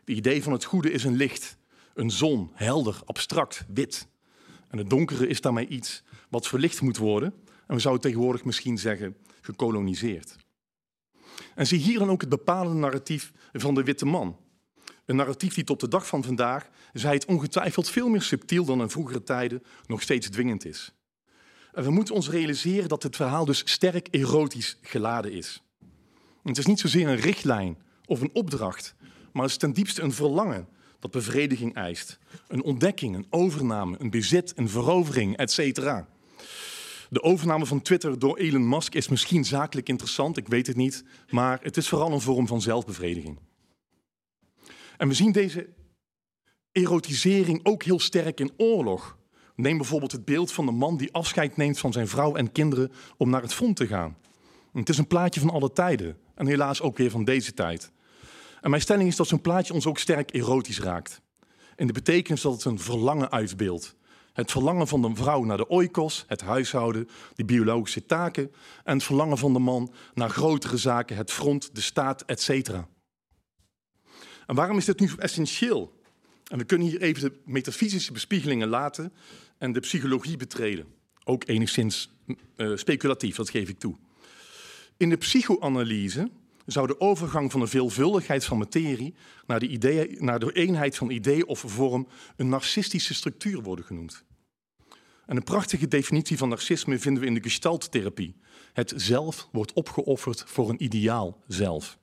Het 0.00 0.16
idee 0.16 0.42
van 0.42 0.52
het 0.52 0.64
goede 0.64 0.90
is 0.90 1.04
een 1.04 1.16
licht, 1.16 1.56
een 1.94 2.10
zon, 2.10 2.50
helder, 2.52 3.00
abstract, 3.04 3.64
wit. 3.68 4.08
En 4.68 4.78
het 4.78 4.90
donkere 4.90 5.26
is 5.26 5.40
daarmee 5.40 5.68
iets 5.68 6.02
wat 6.28 6.48
verlicht 6.48 6.80
moet 6.80 6.96
worden. 6.96 7.34
En 7.66 7.74
we 7.74 7.80
zouden 7.80 8.02
tegenwoordig 8.02 8.44
misschien 8.44 8.78
zeggen 8.78 9.16
gekoloniseerd. 9.40 10.36
En 11.54 11.66
zie 11.66 11.78
hier 11.78 11.98
dan 11.98 12.10
ook 12.10 12.20
het 12.20 12.30
bepalende 12.30 12.78
narratief 12.78 13.32
van 13.52 13.74
de 13.74 13.82
witte 13.82 14.06
man. 14.06 14.36
Een 15.06 15.16
narratief 15.16 15.54
die 15.54 15.64
tot 15.64 15.80
de 15.80 15.88
dag 15.88 16.06
van 16.06 16.24
vandaag, 16.24 16.68
zij 16.92 17.12
het 17.12 17.24
ongetwijfeld 17.24 17.90
veel 17.90 18.08
meer 18.08 18.22
subtiel 18.22 18.64
dan 18.64 18.80
in 18.80 18.90
vroegere 18.90 19.22
tijden, 19.22 19.62
nog 19.86 20.02
steeds 20.02 20.28
dwingend 20.28 20.64
is. 20.64 20.94
En 21.72 21.84
we 21.84 21.90
moeten 21.90 22.14
ons 22.14 22.30
realiseren 22.30 22.88
dat 22.88 23.02
het 23.02 23.16
verhaal 23.16 23.44
dus 23.44 23.62
sterk 23.64 24.08
erotisch 24.10 24.78
geladen 24.82 25.32
is. 25.32 25.62
Het 26.42 26.58
is 26.58 26.66
niet 26.66 26.80
zozeer 26.80 27.08
een 27.08 27.16
richtlijn 27.16 27.78
of 28.06 28.20
een 28.20 28.30
opdracht, 28.32 28.94
maar 29.32 29.42
het 29.42 29.50
is 29.50 29.56
ten 29.56 29.72
diepste 29.72 30.02
een 30.02 30.12
verlangen 30.12 30.68
dat 30.98 31.10
bevrediging 31.10 31.74
eist. 31.74 32.18
Een 32.48 32.62
ontdekking, 32.62 33.14
een 33.14 33.26
overname, 33.30 33.96
een 34.00 34.10
bezit, 34.10 34.52
een 34.56 34.68
verovering, 34.68 35.36
etc. 35.36 35.74
De 37.10 37.22
overname 37.22 37.66
van 37.66 37.82
Twitter 37.82 38.18
door 38.18 38.38
Elon 38.38 38.68
Musk 38.68 38.94
is 38.94 39.08
misschien 39.08 39.44
zakelijk 39.44 39.88
interessant, 39.88 40.36
ik 40.36 40.48
weet 40.48 40.66
het 40.66 40.76
niet, 40.76 41.04
maar 41.30 41.58
het 41.62 41.76
is 41.76 41.88
vooral 41.88 42.12
een 42.12 42.20
vorm 42.20 42.46
van 42.46 42.60
zelfbevrediging. 42.60 43.38
En 45.02 45.08
we 45.08 45.14
zien 45.14 45.32
deze 45.32 45.68
erotisering 46.72 47.60
ook 47.62 47.82
heel 47.82 48.00
sterk 48.00 48.40
in 48.40 48.52
oorlog. 48.56 49.18
Neem 49.54 49.76
bijvoorbeeld 49.76 50.12
het 50.12 50.24
beeld 50.24 50.52
van 50.52 50.66
de 50.66 50.72
man 50.72 50.96
die 50.96 51.12
afscheid 51.12 51.56
neemt 51.56 51.78
van 51.78 51.92
zijn 51.92 52.08
vrouw 52.08 52.34
en 52.34 52.52
kinderen 52.52 52.92
om 53.16 53.30
naar 53.30 53.42
het 53.42 53.54
front 53.54 53.76
te 53.76 53.86
gaan. 53.86 54.16
Het 54.72 54.88
is 54.88 54.98
een 54.98 55.06
plaatje 55.06 55.40
van 55.40 55.50
alle 55.50 55.72
tijden 55.72 56.18
en 56.34 56.46
helaas 56.46 56.80
ook 56.80 56.96
weer 56.96 57.10
van 57.10 57.24
deze 57.24 57.54
tijd. 57.54 57.92
En 58.60 58.70
mijn 58.70 58.82
stelling 58.82 59.08
is 59.08 59.16
dat 59.16 59.26
zo'n 59.26 59.40
plaatje 59.40 59.72
ons 59.72 59.86
ook 59.86 59.98
sterk 59.98 60.34
erotisch 60.34 60.80
raakt. 60.80 61.20
In 61.76 61.86
de 61.86 61.92
betekenis 61.92 62.40
dat 62.40 62.52
het 62.52 62.64
een 62.64 62.78
verlangen 62.78 63.30
uitbeeldt. 63.30 63.96
Het 64.32 64.50
verlangen 64.50 64.88
van 64.88 65.02
de 65.02 65.10
vrouw 65.14 65.44
naar 65.44 65.56
de 65.56 65.68
oikos, 65.68 66.24
het 66.28 66.40
huishouden, 66.40 67.08
de 67.34 67.44
biologische 67.44 68.06
taken. 68.06 68.52
En 68.84 68.94
het 68.94 69.04
verlangen 69.04 69.38
van 69.38 69.52
de 69.52 69.58
man 69.58 69.92
naar 70.14 70.30
grotere 70.30 70.76
zaken, 70.76 71.16
het 71.16 71.30
front, 71.30 71.74
de 71.74 71.80
staat, 71.80 72.24
etc. 72.24 72.70
Waarom 74.54 74.76
is 74.76 74.84
dit 74.84 75.00
nu 75.00 75.10
essentieel? 75.18 76.00
En 76.50 76.58
we 76.58 76.64
kunnen 76.64 76.88
hier 76.88 77.00
even 77.00 77.22
de 77.22 77.40
metafysische 77.44 78.12
bespiegelingen 78.12 78.68
laten 78.68 79.12
en 79.58 79.72
de 79.72 79.80
psychologie 79.80 80.36
betreden. 80.36 80.86
Ook 81.24 81.48
enigszins 81.48 82.10
uh, 82.56 82.76
speculatief, 82.76 83.36
dat 83.36 83.50
geef 83.50 83.68
ik 83.68 83.78
toe. 83.78 83.96
In 84.96 85.08
de 85.08 85.16
psychoanalyse 85.16 86.30
zou 86.66 86.86
de 86.86 87.00
overgang 87.00 87.50
van 87.50 87.60
de 87.60 87.66
veelvuldigheid 87.66 88.44
van 88.44 88.58
materie 88.58 89.14
naar 89.46 89.60
de, 89.60 90.16
naar 90.18 90.38
de 90.38 90.52
eenheid 90.52 90.96
van 90.96 91.10
idee 91.10 91.46
of 91.46 91.64
vorm 91.66 92.08
een 92.36 92.48
narcistische 92.48 93.14
structuur 93.14 93.62
worden 93.62 93.84
genoemd. 93.84 94.24
En 95.26 95.36
een 95.36 95.44
prachtige 95.44 95.88
definitie 95.88 96.38
van 96.38 96.48
narcisme 96.48 96.98
vinden 96.98 97.22
we 97.22 97.28
in 97.28 97.34
de 97.34 97.42
gestalttherapie. 97.42 98.36
Het 98.72 98.92
zelf 98.96 99.48
wordt 99.52 99.72
opgeofferd 99.72 100.44
voor 100.46 100.70
een 100.70 100.82
ideaal 100.82 101.42
zelf. 101.46 101.98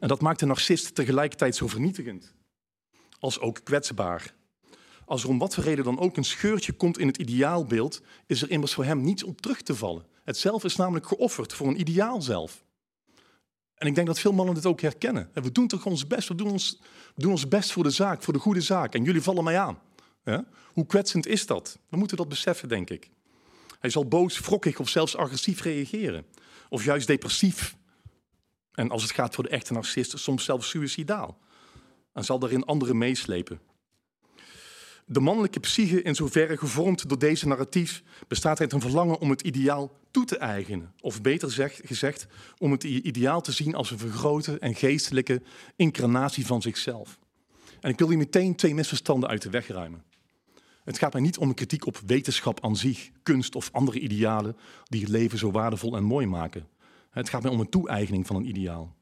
En 0.00 0.08
dat 0.08 0.20
maakt 0.20 0.38
de 0.38 0.46
narcist 0.46 0.94
tegelijkertijd 0.94 1.56
zo 1.56 1.66
vernietigend 1.66 2.34
als 3.18 3.40
ook 3.40 3.60
kwetsbaar. 3.64 4.34
Als 5.04 5.22
er 5.22 5.28
om 5.28 5.38
wat 5.38 5.54
voor 5.54 5.64
reden 5.64 5.84
dan 5.84 5.98
ook 5.98 6.16
een 6.16 6.24
scheurtje 6.24 6.72
komt 6.72 6.98
in 6.98 7.06
het 7.06 7.16
ideaalbeeld, 7.16 8.02
is 8.26 8.42
er 8.42 8.50
immers 8.50 8.74
voor 8.74 8.84
hem 8.84 9.00
niets 9.00 9.22
om 9.22 9.34
terug 9.34 9.62
te 9.62 9.74
vallen. 9.74 10.06
Het 10.24 10.36
zelf 10.36 10.64
is 10.64 10.76
namelijk 10.76 11.06
geofferd 11.06 11.52
voor 11.52 11.66
een 11.66 11.80
ideaal 11.80 12.22
zelf. 12.22 12.64
En 13.74 13.86
ik 13.86 13.94
denk 13.94 14.06
dat 14.06 14.20
veel 14.20 14.32
mannen 14.32 14.54
dit 14.54 14.66
ook 14.66 14.80
herkennen. 14.80 15.30
We 15.32 15.52
doen 15.52 15.66
toch 15.66 15.86
ons 15.86 16.06
best, 16.06 16.28
we 16.28 16.34
doen 16.34 16.50
ons, 16.50 16.80
doen 17.14 17.30
ons 17.30 17.48
best 17.48 17.72
voor 17.72 17.82
de 17.82 17.90
zaak, 17.90 18.22
voor 18.22 18.32
de 18.32 18.38
goede 18.38 18.60
zaak. 18.60 18.94
En 18.94 19.04
jullie 19.04 19.22
vallen 19.22 19.44
mij 19.44 19.58
aan. 19.58 19.78
Hoe 20.72 20.86
kwetsend 20.86 21.26
is 21.26 21.46
dat? 21.46 21.78
We 21.88 21.96
moeten 21.96 22.16
dat 22.16 22.28
beseffen, 22.28 22.68
denk 22.68 22.90
ik. 22.90 23.10
Hij 23.78 23.90
zal 23.90 24.06
boos, 24.06 24.40
wrokkig 24.40 24.78
of 24.78 24.88
zelfs 24.88 25.16
agressief 25.16 25.62
reageren. 25.62 26.26
Of 26.68 26.84
juist 26.84 27.06
depressief. 27.06 27.76
En 28.80 28.90
als 28.90 29.02
het 29.02 29.12
gaat 29.12 29.34
voor 29.34 29.44
de 29.44 29.50
echte 29.50 29.72
narcist, 29.72 30.18
soms 30.18 30.44
zelfs 30.44 30.68
suicidaal. 30.68 31.38
En 32.12 32.24
zal 32.24 32.38
daarin 32.38 32.64
anderen 32.64 32.98
meeslepen. 32.98 33.60
De 35.06 35.20
mannelijke 35.20 35.60
psyche, 35.60 36.02
in 36.02 36.14
zoverre 36.14 36.56
gevormd 36.56 37.08
door 37.08 37.18
deze 37.18 37.48
narratief, 37.48 38.02
bestaat 38.28 38.60
uit 38.60 38.72
een 38.72 38.80
verlangen 38.80 39.18
om 39.18 39.30
het 39.30 39.40
ideaal 39.40 39.98
toe 40.10 40.24
te 40.24 40.36
eigenen. 40.36 40.92
Of 41.00 41.22
beter 41.22 41.72
gezegd, 41.84 42.26
om 42.58 42.72
het 42.72 42.84
ideaal 42.84 43.40
te 43.40 43.52
zien 43.52 43.74
als 43.74 43.90
een 43.90 43.98
vergrote 43.98 44.58
en 44.58 44.74
geestelijke 44.74 45.42
incarnatie 45.76 46.46
van 46.46 46.62
zichzelf. 46.62 47.18
En 47.80 47.90
ik 47.90 47.98
wil 47.98 48.08
hier 48.08 48.18
meteen 48.18 48.56
twee 48.56 48.74
misverstanden 48.74 49.28
uit 49.28 49.42
de 49.42 49.50
weg 49.50 49.68
ruimen. 49.68 50.04
Het 50.84 50.98
gaat 50.98 51.12
mij 51.12 51.22
niet 51.22 51.38
om 51.38 51.54
kritiek 51.54 51.86
op 51.86 52.00
wetenschap 52.06 52.64
aan 52.64 52.76
zich, 52.76 53.10
kunst 53.22 53.54
of 53.54 53.68
andere 53.72 53.98
idealen 53.98 54.56
die 54.84 55.00
het 55.00 55.10
leven 55.10 55.38
zo 55.38 55.50
waardevol 55.50 55.96
en 55.96 56.04
mooi 56.04 56.26
maken. 56.26 56.68
Het 57.10 57.28
gaat 57.28 57.42
mij 57.42 57.52
om 57.52 57.60
een 57.60 57.68
toe-eigening 57.68 58.26
van 58.26 58.36
een 58.36 58.48
ideaal. 58.48 58.96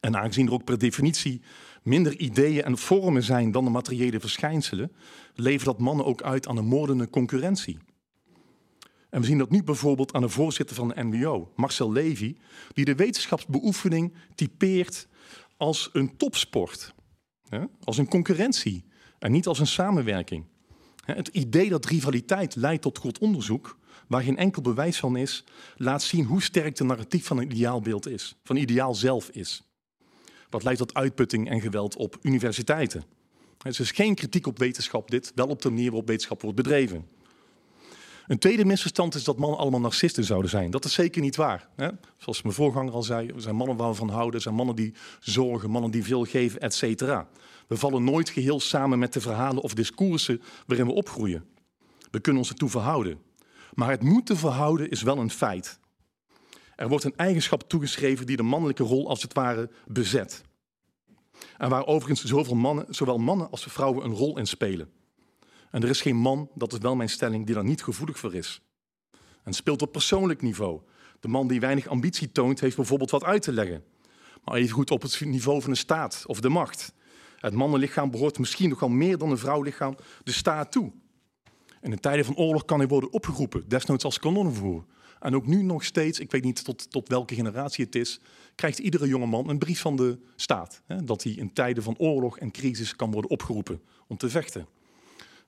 En 0.00 0.16
aangezien 0.16 0.46
er 0.46 0.52
ook 0.52 0.64
per 0.64 0.78
definitie 0.78 1.42
minder 1.82 2.18
ideeën 2.18 2.62
en 2.64 2.78
vormen 2.78 3.22
zijn 3.22 3.50
dan 3.50 3.64
de 3.64 3.70
materiële 3.70 4.20
verschijnselen, 4.20 4.92
levert 5.34 5.64
dat 5.64 5.78
mannen 5.78 6.06
ook 6.06 6.22
uit 6.22 6.46
aan 6.46 6.56
een 6.56 6.66
moordende 6.66 7.10
concurrentie. 7.10 7.78
En 9.10 9.20
we 9.20 9.26
zien 9.26 9.38
dat 9.38 9.50
nu 9.50 9.62
bijvoorbeeld 9.62 10.12
aan 10.12 10.22
de 10.22 10.28
voorzitter 10.28 10.76
van 10.76 10.88
de 10.88 11.02
NWO, 11.02 11.52
Marcel 11.56 11.92
Levy, 11.92 12.36
die 12.72 12.84
de 12.84 12.94
wetenschapsbeoefening 12.94 14.14
typeert 14.34 15.08
als 15.56 15.90
een 15.92 16.16
topsport, 16.16 16.94
als 17.84 17.98
een 17.98 18.08
concurrentie 18.08 18.84
en 19.18 19.32
niet 19.32 19.46
als 19.46 19.58
een 19.58 19.66
samenwerking. 19.66 20.44
Het 21.04 21.28
idee 21.28 21.68
dat 21.68 21.86
rivaliteit 21.86 22.56
leidt 22.56 22.82
tot 22.82 22.98
goed 22.98 23.18
onderzoek, 23.18 23.78
waar 24.08 24.22
geen 24.22 24.36
enkel 24.36 24.62
bewijs 24.62 24.98
van 24.98 25.16
is, 25.16 25.44
laat 25.76 26.02
zien 26.02 26.24
hoe 26.24 26.42
sterk 26.42 26.76
de 26.76 26.84
narratief 26.84 27.26
van 27.26 27.38
een 27.38 27.50
ideaalbeeld 27.50 28.08
is, 28.08 28.36
van 28.44 28.56
ideaal 28.56 28.94
zelf 28.94 29.28
is. 29.28 29.62
Wat 30.50 30.62
leidt 30.62 30.78
tot 30.78 30.94
uitputting 30.94 31.50
en 31.50 31.60
geweld 31.60 31.96
op 31.96 32.18
universiteiten. 32.22 33.04
Het 33.62 33.78
is 33.78 33.90
geen 33.90 34.14
kritiek 34.14 34.46
op 34.46 34.58
wetenschap 34.58 35.10
dit, 35.10 35.32
wel 35.34 35.46
op 35.46 35.62
de 35.62 35.68
manier 35.68 35.90
waarop 35.90 36.08
wetenschap 36.08 36.42
wordt 36.42 36.56
bedreven. 36.56 37.06
Een 38.26 38.38
tweede 38.38 38.64
misverstand 38.64 39.14
is 39.14 39.24
dat 39.24 39.38
mannen 39.38 39.58
allemaal 39.58 39.80
narcisten 39.80 40.24
zouden 40.24 40.50
zijn. 40.50 40.70
Dat 40.70 40.84
is 40.84 40.92
zeker 40.92 41.22
niet 41.22 41.36
waar. 41.36 41.68
Hè? 41.76 41.88
Zoals 42.16 42.42
mijn 42.42 42.54
voorganger 42.54 42.92
al 42.92 43.02
zei, 43.02 43.28
er 43.28 43.40
zijn 43.40 43.56
mannen 43.56 43.76
waar 43.76 43.88
we 43.88 43.94
van 43.94 44.08
houden, 44.08 44.40
zijn 44.40 44.54
mannen 44.54 44.76
die 44.76 44.94
zorgen, 45.20 45.70
mannen 45.70 45.90
die 45.90 46.04
veel 46.04 46.24
geven, 46.24 46.60
et 46.60 46.74
cetera. 46.74 47.28
We 47.66 47.76
vallen 47.76 48.04
nooit 48.04 48.28
geheel 48.28 48.60
samen 48.60 48.98
met 48.98 49.12
de 49.12 49.20
verhalen 49.20 49.62
of 49.62 49.74
discoursen 49.74 50.42
waarin 50.66 50.86
we 50.86 50.92
opgroeien. 50.92 51.44
We 52.10 52.20
kunnen 52.20 52.42
ons 52.42 52.50
ertoe 52.50 52.68
verhouden. 52.68 53.18
Maar 53.74 53.90
het 53.90 54.02
moeten 54.02 54.36
verhouden 54.36 54.90
is 54.90 55.02
wel 55.02 55.18
een 55.18 55.30
feit. 55.30 55.78
Er 56.76 56.88
wordt 56.88 57.04
een 57.04 57.16
eigenschap 57.16 57.68
toegeschreven 57.68 58.26
die 58.26 58.36
de 58.36 58.42
mannelijke 58.42 58.82
rol 58.82 59.08
als 59.08 59.22
het 59.22 59.32
ware 59.32 59.70
bezet. 59.86 60.42
En 61.56 61.68
waar 61.68 61.86
overigens 61.86 62.24
zoveel 62.24 62.54
mannen, 62.54 62.86
zowel 62.88 63.18
mannen 63.18 63.50
als 63.50 63.64
vrouwen 63.64 64.04
een 64.04 64.14
rol 64.14 64.38
in 64.38 64.46
spelen. 64.46 64.90
En 65.70 65.82
er 65.82 65.88
is 65.88 66.00
geen 66.00 66.16
man, 66.16 66.50
dat 66.54 66.72
is 66.72 66.78
wel 66.78 66.96
mijn 66.96 67.08
stelling, 67.08 67.46
die 67.46 67.54
daar 67.54 67.64
niet 67.64 67.82
gevoelig 67.82 68.18
voor 68.18 68.34
is. 68.34 68.60
En 69.44 69.52
speelt 69.52 69.82
op 69.82 69.92
persoonlijk 69.92 70.42
niveau. 70.42 70.80
De 71.20 71.28
man 71.28 71.48
die 71.48 71.60
weinig 71.60 71.86
ambitie 71.86 72.32
toont, 72.32 72.60
heeft 72.60 72.76
bijvoorbeeld 72.76 73.10
wat 73.10 73.24
uit 73.24 73.42
te 73.42 73.52
leggen. 73.52 73.84
Maar 74.44 74.54
even 74.54 74.74
goed 74.74 74.90
op 74.90 75.02
het 75.02 75.20
niveau 75.20 75.60
van 75.62 75.70
de 75.70 75.76
staat 75.76 76.24
of 76.26 76.40
de 76.40 76.48
macht. 76.48 76.92
Het 77.36 77.54
mannenlichaam 77.54 78.10
behoort 78.10 78.38
misschien 78.38 78.68
nog 78.68 78.80
wel 78.80 78.88
meer 78.88 79.18
dan 79.18 79.30
een 79.30 79.38
vrouwlichaam 79.38 79.96
de 80.24 80.32
staat 80.32 80.72
toe. 80.72 80.92
In 81.82 81.90
de 81.90 81.98
tijden 81.98 82.24
van 82.24 82.36
oorlog 82.36 82.64
kan 82.64 82.78
hij 82.78 82.88
worden 82.88 83.12
opgeroepen, 83.12 83.68
desnoods 83.68 84.04
als 84.04 84.18
kanonnenvoer. 84.18 84.84
En 85.20 85.34
ook 85.34 85.46
nu 85.46 85.62
nog 85.62 85.84
steeds, 85.84 86.20
ik 86.20 86.30
weet 86.30 86.44
niet 86.44 86.64
tot, 86.64 86.90
tot 86.90 87.08
welke 87.08 87.34
generatie 87.34 87.84
het 87.84 87.94
is, 87.94 88.20
krijgt 88.54 88.78
iedere 88.78 89.08
jonge 89.08 89.26
man 89.26 89.48
een 89.48 89.58
brief 89.58 89.80
van 89.80 89.96
de 89.96 90.18
staat. 90.36 90.82
Hè, 90.86 91.04
dat 91.04 91.22
hij 91.22 91.32
in 91.32 91.52
tijden 91.52 91.82
van 91.82 91.98
oorlog 91.98 92.38
en 92.38 92.50
crisis 92.50 92.96
kan 92.96 93.10
worden 93.10 93.30
opgeroepen 93.30 93.80
om 94.06 94.16
te 94.16 94.28
vechten. 94.28 94.66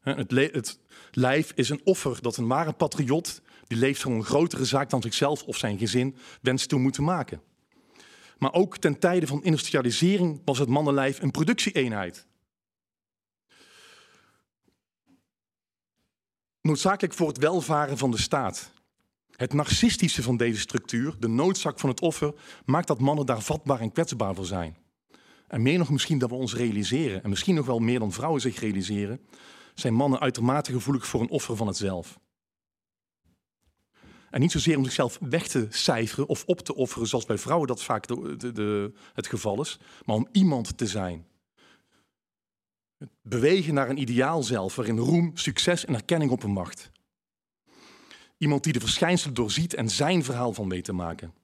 Het, 0.00 0.30
het, 0.30 0.78
lijf 1.10 1.52
is 1.54 1.68
een 1.68 1.80
offer 1.84 2.22
dat 2.22 2.36
een 2.36 2.46
ware 2.46 2.72
patriot, 2.72 3.42
die 3.66 3.78
leeft 3.78 4.00
voor 4.00 4.12
een 4.12 4.24
grotere 4.24 4.64
zaak 4.64 4.90
dan 4.90 5.02
zichzelf 5.02 5.42
of 5.42 5.56
zijn 5.56 5.78
gezin, 5.78 6.16
wenst 6.42 6.68
te 6.68 6.76
moeten 6.76 7.04
maken. 7.04 7.40
Maar 8.38 8.52
ook 8.52 8.78
ten 8.78 8.98
tijde 8.98 9.26
van 9.26 9.44
industrialisering 9.44 10.40
was 10.44 10.58
het 10.58 10.68
mannenlijf 10.68 11.22
een 11.22 11.30
productieeenheid. 11.30 12.26
Noodzakelijk 16.70 17.14
voor 17.14 17.28
het 17.28 17.38
welvaren 17.38 17.98
van 17.98 18.10
de 18.10 18.18
staat. 18.18 18.72
Het 19.30 19.52
narcistische 19.52 20.22
van 20.22 20.36
deze 20.36 20.60
structuur, 20.60 21.14
de 21.18 21.28
noodzaak 21.28 21.78
van 21.78 21.88
het 21.88 22.00
offer, 22.00 22.34
maakt 22.64 22.86
dat 22.86 23.00
mannen 23.00 23.26
daar 23.26 23.42
vatbaar 23.42 23.80
en 23.80 23.92
kwetsbaar 23.92 24.34
voor 24.34 24.46
zijn. 24.46 24.76
En 25.48 25.62
meer 25.62 25.78
nog 25.78 25.90
misschien 25.90 26.18
dat 26.18 26.30
we 26.30 26.34
ons 26.34 26.54
realiseren, 26.54 27.22
en 27.22 27.30
misschien 27.30 27.54
nog 27.54 27.66
wel 27.66 27.78
meer 27.78 27.98
dan 27.98 28.12
vrouwen 28.12 28.40
zich 28.40 28.60
realiseren, 28.60 29.20
zijn 29.74 29.94
mannen 29.94 30.20
uitermate 30.20 30.72
gevoelig 30.72 31.06
voor 31.06 31.20
een 31.20 31.30
offer 31.30 31.56
van 31.56 31.66
het 31.66 31.76
zelf. 31.76 32.18
En 34.30 34.40
niet 34.40 34.52
zozeer 34.52 34.76
om 34.76 34.84
zichzelf 34.84 35.18
weg 35.20 35.48
te 35.48 35.66
cijferen 35.70 36.28
of 36.28 36.44
op 36.44 36.60
te 36.60 36.74
offeren, 36.74 37.08
zoals 37.08 37.24
bij 37.24 37.38
vrouwen 37.38 37.68
dat 37.68 37.82
vaak 37.82 38.06
de, 38.06 38.52
de, 38.52 38.92
het 39.14 39.26
geval 39.26 39.60
is, 39.60 39.78
maar 40.04 40.16
om 40.16 40.28
iemand 40.32 40.78
te 40.78 40.86
zijn. 40.86 41.26
Het 43.00 43.10
bewegen 43.22 43.74
naar 43.74 43.88
een 43.88 44.00
ideaal 44.00 44.42
zelf, 44.42 44.76
waarin 44.76 44.98
roem, 44.98 45.30
succes 45.34 45.84
en 45.84 45.94
erkenning 45.94 46.30
op 46.30 46.42
een 46.42 46.50
macht. 46.50 46.90
Iemand 48.38 48.64
die 48.64 48.72
de 48.72 48.80
verschijnselen 48.80 49.34
doorziet 49.34 49.74
en 49.74 49.88
zijn 49.88 50.24
verhaal 50.24 50.52
van 50.52 50.68
weet 50.68 50.84
te 50.84 50.92
maken. 50.92 51.34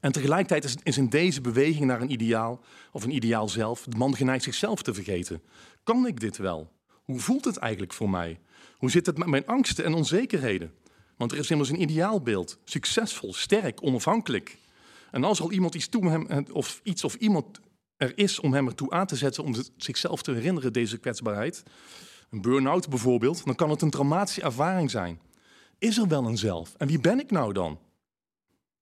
En 0.00 0.12
tegelijkertijd 0.12 0.76
is 0.82 0.96
in 0.96 1.08
deze 1.08 1.40
beweging 1.40 1.84
naar 1.84 2.00
een 2.00 2.12
ideaal, 2.12 2.60
of 2.92 3.04
een 3.04 3.14
ideaal 3.14 3.48
zelf, 3.48 3.82
de 3.82 3.96
man 3.96 4.16
geneigd 4.16 4.44
zichzelf 4.44 4.82
te 4.82 4.94
vergeten. 4.94 5.42
Kan 5.82 6.06
ik 6.06 6.20
dit 6.20 6.36
wel? 6.36 6.72
Hoe 7.04 7.20
voelt 7.20 7.44
het 7.44 7.56
eigenlijk 7.56 7.92
voor 7.92 8.10
mij? 8.10 8.40
Hoe 8.76 8.90
zit 8.90 9.06
het 9.06 9.18
met 9.18 9.28
mijn 9.28 9.46
angsten 9.46 9.84
en 9.84 9.94
onzekerheden? 9.94 10.74
Want 11.16 11.32
er 11.32 11.38
is 11.38 11.50
immers 11.50 11.68
een 11.68 11.80
ideaalbeeld. 11.80 12.58
Succesvol, 12.64 13.34
sterk, 13.34 13.82
onafhankelijk. 13.82 14.56
En 15.10 15.24
als 15.24 15.40
al 15.40 15.52
iemand 15.52 15.74
iets, 15.74 15.88
toe 15.88 16.08
hem, 16.08 16.46
of 16.52 16.80
iets 16.82 17.04
of 17.04 17.14
iemand 17.14 17.60
er 17.96 18.18
is 18.18 18.40
om 18.40 18.52
hem 18.52 18.66
ertoe 18.66 18.90
aan 18.90 19.06
te 19.06 19.16
zetten 19.16 19.44
om 19.44 19.54
zichzelf 19.76 20.22
te 20.22 20.32
herinneren, 20.32 20.72
deze 20.72 20.98
kwetsbaarheid, 20.98 21.62
een 22.30 22.40
burn-out 22.40 22.88
bijvoorbeeld, 22.88 23.44
dan 23.44 23.54
kan 23.54 23.70
het 23.70 23.82
een 23.82 23.90
traumatische 23.90 24.42
ervaring 24.42 24.90
zijn. 24.90 25.20
Is 25.78 25.98
er 25.98 26.08
wel 26.08 26.26
een 26.26 26.38
zelf? 26.38 26.74
En 26.76 26.86
wie 26.86 27.00
ben 27.00 27.20
ik 27.20 27.30
nou 27.30 27.52
dan? 27.52 27.78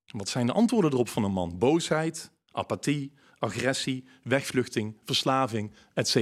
Wat 0.06 0.28
zijn 0.28 0.46
de 0.46 0.52
antwoorden 0.52 0.92
erop 0.92 1.08
van 1.08 1.24
een 1.24 1.32
man? 1.32 1.58
Boosheid, 1.58 2.30
apathie, 2.50 3.12
agressie, 3.38 4.04
wegvluchting, 4.22 4.96
verslaving, 5.04 5.72
etc. 5.94 6.14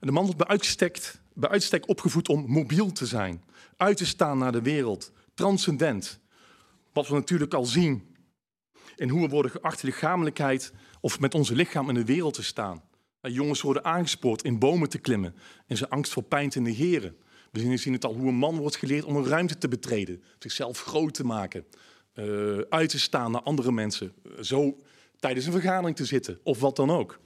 De 0.00 0.12
man 0.12 0.22
wordt 0.22 0.38
bij 0.38 0.46
uitstek, 0.46 1.20
bij 1.34 1.50
uitstek 1.50 1.88
opgevoed 1.88 2.28
om 2.28 2.50
mobiel 2.50 2.92
te 2.92 3.06
zijn, 3.06 3.44
uit 3.76 3.96
te 3.96 4.06
staan 4.06 4.38
naar 4.38 4.52
de 4.52 4.62
wereld, 4.62 5.12
transcendent. 5.34 6.20
Wat 6.92 7.08
we 7.08 7.14
natuurlijk 7.14 7.54
al 7.54 7.64
zien 7.64 8.16
in 8.96 9.08
hoe 9.08 9.20
we 9.20 9.28
worden 9.28 9.50
geacht 9.50 9.82
lichamelijkheid 9.82 10.72
of 11.00 11.20
met 11.20 11.34
onze 11.34 11.54
lichaam 11.54 11.88
in 11.88 11.94
de 11.94 12.04
wereld 12.04 12.34
te 12.34 12.42
staan. 12.42 12.82
Jongens 13.20 13.60
worden 13.60 13.84
aangespoord 13.84 14.42
in 14.42 14.58
bomen 14.58 14.88
te 14.88 14.98
klimmen 14.98 15.34
en 15.66 15.76
zijn 15.76 15.90
angst 15.90 16.12
voor 16.12 16.22
pijn 16.22 16.48
te 16.48 16.60
negeren. 16.60 17.16
We 17.50 17.76
zien 17.76 17.92
het 17.92 18.04
al 18.04 18.14
hoe 18.14 18.28
een 18.28 18.34
man 18.34 18.56
wordt 18.56 18.76
geleerd 18.76 19.04
om 19.04 19.16
een 19.16 19.26
ruimte 19.26 19.58
te 19.58 19.68
betreden, 19.68 20.22
zichzelf 20.38 20.80
groot 20.80 21.14
te 21.14 21.24
maken, 21.24 21.64
uh, 22.14 22.58
uit 22.68 22.88
te 22.88 22.98
staan 22.98 23.30
naar 23.30 23.42
andere 23.42 23.72
mensen, 23.72 24.12
zo 24.40 24.76
tijdens 25.18 25.46
een 25.46 25.52
vergadering 25.52 25.96
te 25.96 26.04
zitten 26.04 26.38
of 26.42 26.60
wat 26.60 26.76
dan 26.76 26.90
ook. 26.90 27.18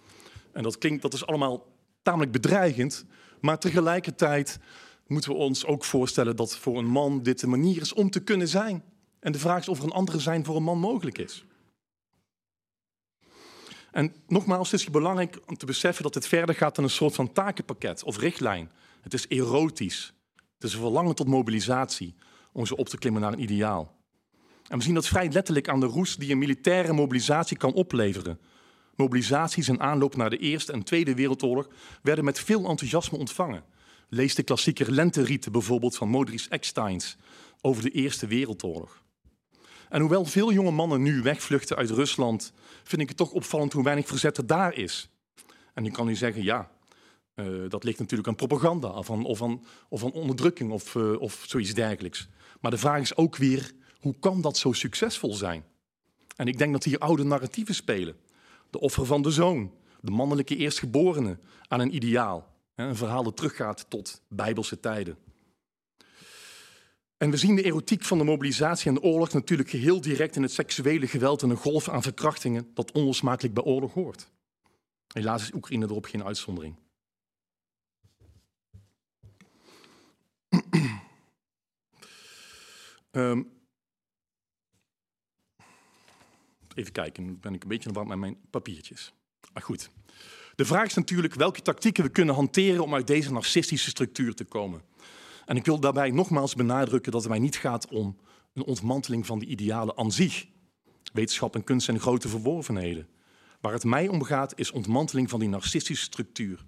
En 0.53 0.63
dat 0.63 0.79
klinkt, 0.79 1.03
dat 1.03 1.15
is 1.15 1.27
allemaal 1.27 1.67
tamelijk 2.03 2.33
bedreigend. 2.33 3.05
Maar 3.41 3.59
tegelijkertijd 3.59 4.59
moeten 5.07 5.31
we 5.31 5.37
ons 5.37 5.67
ook 5.67 5.85
voorstellen 5.85 6.37
dat 6.37 6.57
voor 6.57 6.79
een 6.79 6.87
man 6.87 7.23
dit 7.23 7.41
de 7.41 7.47
manier 7.47 7.81
is 7.81 7.93
om 7.93 8.11
te 8.11 8.21
kunnen 8.21 8.49
zijn. 8.49 8.85
En 9.21 9.33
de 9.33 9.39
vraag 9.39 9.61
is 9.61 9.69
of 9.69 9.79
er 9.79 9.85
een 9.85 9.91
andere 9.91 10.19
zijn 10.19 10.45
voor 10.45 10.57
een 10.57 10.63
man 10.63 10.79
mogelijk 10.79 11.19
is. 11.19 11.45
En 13.93 14.15
nogmaals, 14.27 14.71
het 14.71 14.81
is 14.81 14.91
belangrijk 14.91 15.41
om 15.47 15.57
te 15.57 15.67
beseffen 15.67 16.03
dat 16.03 16.15
het 16.15 16.27
verder 16.27 16.55
gaat 16.55 16.75
dan 16.75 16.85
een 16.85 16.91
soort 16.91 17.15
van 17.15 17.33
takenpakket 17.33 18.03
of 18.05 18.19
richtlijn. 18.19 18.71
Het 19.01 19.15
is 19.15 19.27
erotisch. 19.29 20.13
Het 20.55 20.65
is 20.65 20.73
een 20.73 20.81
verlangen 20.81 21.15
tot 21.15 21.27
mobilisatie 21.29 22.15
om 22.53 22.67
ze 22.67 22.77
op 22.77 22.89
te 22.89 22.99
klimmen 22.99 23.23
naar 23.23 23.33
een 23.33 23.43
ideaal. 23.43 23.97
En 24.69 24.79
we 24.79 24.85
zien 24.85 24.95
dat 24.95 25.07
vrij 25.07 25.29
letterlijk 25.31 25.69
aan 25.69 25.81
de 25.81 25.87
roes 25.87 26.17
die 26.17 26.33
een 26.33 26.39
militaire 26.39 26.93
mobilisatie 26.93 27.57
kan 27.57 27.73
opleveren. 27.73 28.39
Mobilisaties 28.97 29.69
en 29.69 29.81
aanloop 29.81 30.17
naar 30.17 30.31
de 30.31 30.37
Eerste 30.37 30.73
en 30.73 30.83
Tweede 30.83 31.15
Wereldoorlog 31.15 31.69
werden 32.03 32.25
met 32.25 32.41
veel 32.41 32.69
enthousiasme 32.69 33.19
ontvangen. 33.19 33.65
Lees 34.09 34.35
de 34.35 34.43
klassieker 34.43 34.93
Lenteriete 34.93 35.51
bijvoorbeeld 35.51 35.97
van 35.97 36.09
Modris 36.09 36.49
Ecksteins 36.49 37.17
over 37.61 37.83
de 37.83 37.91
Eerste 37.91 38.27
Wereldoorlog. 38.27 39.02
En 39.93 40.01
hoewel 40.01 40.25
veel 40.25 40.53
jonge 40.53 40.71
mannen 40.71 41.03
nu 41.03 41.23
wegvluchten 41.23 41.77
uit 41.77 41.91
Rusland, 41.91 42.53
vind 42.83 43.03
ik 43.03 43.09
het 43.09 43.17
toch 43.17 43.31
opvallend 43.31 43.73
hoe 43.73 43.85
weinig 43.85 44.07
verzet 44.07 44.37
er 44.37 44.47
daar 44.47 44.75
is. 44.75 45.11
En 45.75 45.85
je 45.85 45.91
kan 45.91 46.07
nu 46.07 46.15
zeggen, 46.15 46.43
ja, 46.43 46.71
uh, 47.35 47.71
dat 47.71 47.85
ligt 47.85 47.99
natuurlijk 47.99 48.29
aan 48.29 48.35
propaganda 48.35 48.89
of 48.89 49.11
aan, 49.11 49.27
of 49.89 50.03
onderdrukking 50.03 50.71
of, 50.71 50.95
uh, 50.95 51.21
of 51.21 51.45
zoiets 51.47 51.75
dergelijks. 51.75 52.29
Maar 52.61 52.71
de 52.71 52.79
vraag 52.79 53.01
is 53.01 53.17
ook 53.17 53.37
weer, 53.37 53.73
hoe 54.01 54.15
kan 54.21 54.41
dat 54.41 54.57
zo 54.57 54.73
succesvol 54.73 55.35
zijn? 55.35 55.65
En 56.37 56.47
ik 56.47 56.59
denk 56.59 56.73
dat 56.73 56.85
hier 56.85 56.99
oude 56.99 57.25
narratieven 57.25 57.75
spelen 57.75 58.17
de 58.71 58.81
offer 58.81 59.07
van 59.07 59.23
de 59.23 59.31
zoon, 59.31 59.73
de 60.01 60.11
mannelijke 60.11 60.57
eerstgeborene, 60.57 61.39
aan 61.69 61.81
een 61.81 61.95
ideaal. 61.95 62.51
Een 62.75 62.97
verhaal 62.97 63.23
dat 63.23 63.37
teruggaat 63.37 63.87
tot 63.89 64.23
bijbelse 64.29 64.81
tijden. 64.81 65.17
En 67.23 67.31
we 67.31 67.37
zien 67.37 67.57
de 67.57 67.63
erotiek 67.63 68.05
van 68.05 68.19
de 68.19 68.25
mobilisatie 68.25 68.89
en 68.89 68.95
de 68.95 69.03
oorlog 69.03 69.33
natuurlijk 69.33 69.71
geheel 69.71 70.01
direct 70.01 70.37
in 70.37 70.43
het 70.43 70.53
seksuele 70.53 71.07
geweld 71.07 71.43
en 71.43 71.51
een 71.51 71.57
golf 71.57 71.89
aan 71.89 72.03
verkrachtingen 72.03 72.71
dat 72.75 72.93
onlosmakelijk 72.93 73.55
bij 73.55 73.65
oorlog 73.65 73.95
hoort. 73.95 74.31
Helaas 75.13 75.43
is 75.43 75.53
Oekraïne 75.53 75.85
erop 75.85 76.05
geen 76.05 76.25
uitzondering. 76.25 76.77
um, 83.11 83.51
Even 86.75 86.93
kijken, 86.93 87.41
ben 87.41 87.55
ik 87.55 87.63
een 87.63 87.69
beetje 87.69 87.93
de 87.93 88.05
met 88.05 88.19
mijn 88.19 88.37
papiertjes. 88.51 89.13
Maar 89.53 89.63
goed. 89.63 89.91
De 90.55 90.65
vraag 90.65 90.87
is 90.87 90.95
natuurlijk 90.95 91.35
welke 91.35 91.63
tactieken 91.63 92.05
we 92.05 92.11
kunnen 92.11 92.35
hanteren 92.35 92.83
om 92.83 92.95
uit 92.95 93.07
deze 93.07 93.33
narcistische 93.33 93.91
structuur 93.91 94.35
te 94.35 94.45
komen. 94.45 94.83
En 95.47 95.57
ik 95.57 95.65
wil 95.65 95.81
daarbij 95.81 96.11
nogmaals 96.11 96.55
benadrukken 96.55 97.13
dat 97.13 97.21
het 97.21 97.31
mij 97.31 97.41
niet 97.41 97.57
gaat 97.57 97.89
om 97.89 98.17
een 98.55 98.65
ontmanteling 98.65 99.27
van 99.27 99.39
de 99.39 99.47
idealen 99.47 99.97
aan 99.97 100.13
zich. 100.13 100.47
Wetenschap 101.13 101.55
en 101.55 101.65
kunst 101.65 101.85
zijn 101.85 102.01
grote 102.01 102.29
verworvenheden. 102.29 103.09
Waar 103.61 103.73
het 103.73 103.85
mij 103.85 104.09
om 104.09 104.23
gaat 104.23 104.59
is 104.59 104.71
ontmanteling 104.71 105.31
van 105.31 105.41
die 105.41 105.49
narcistische 105.49 106.05
structuur. 106.05 106.65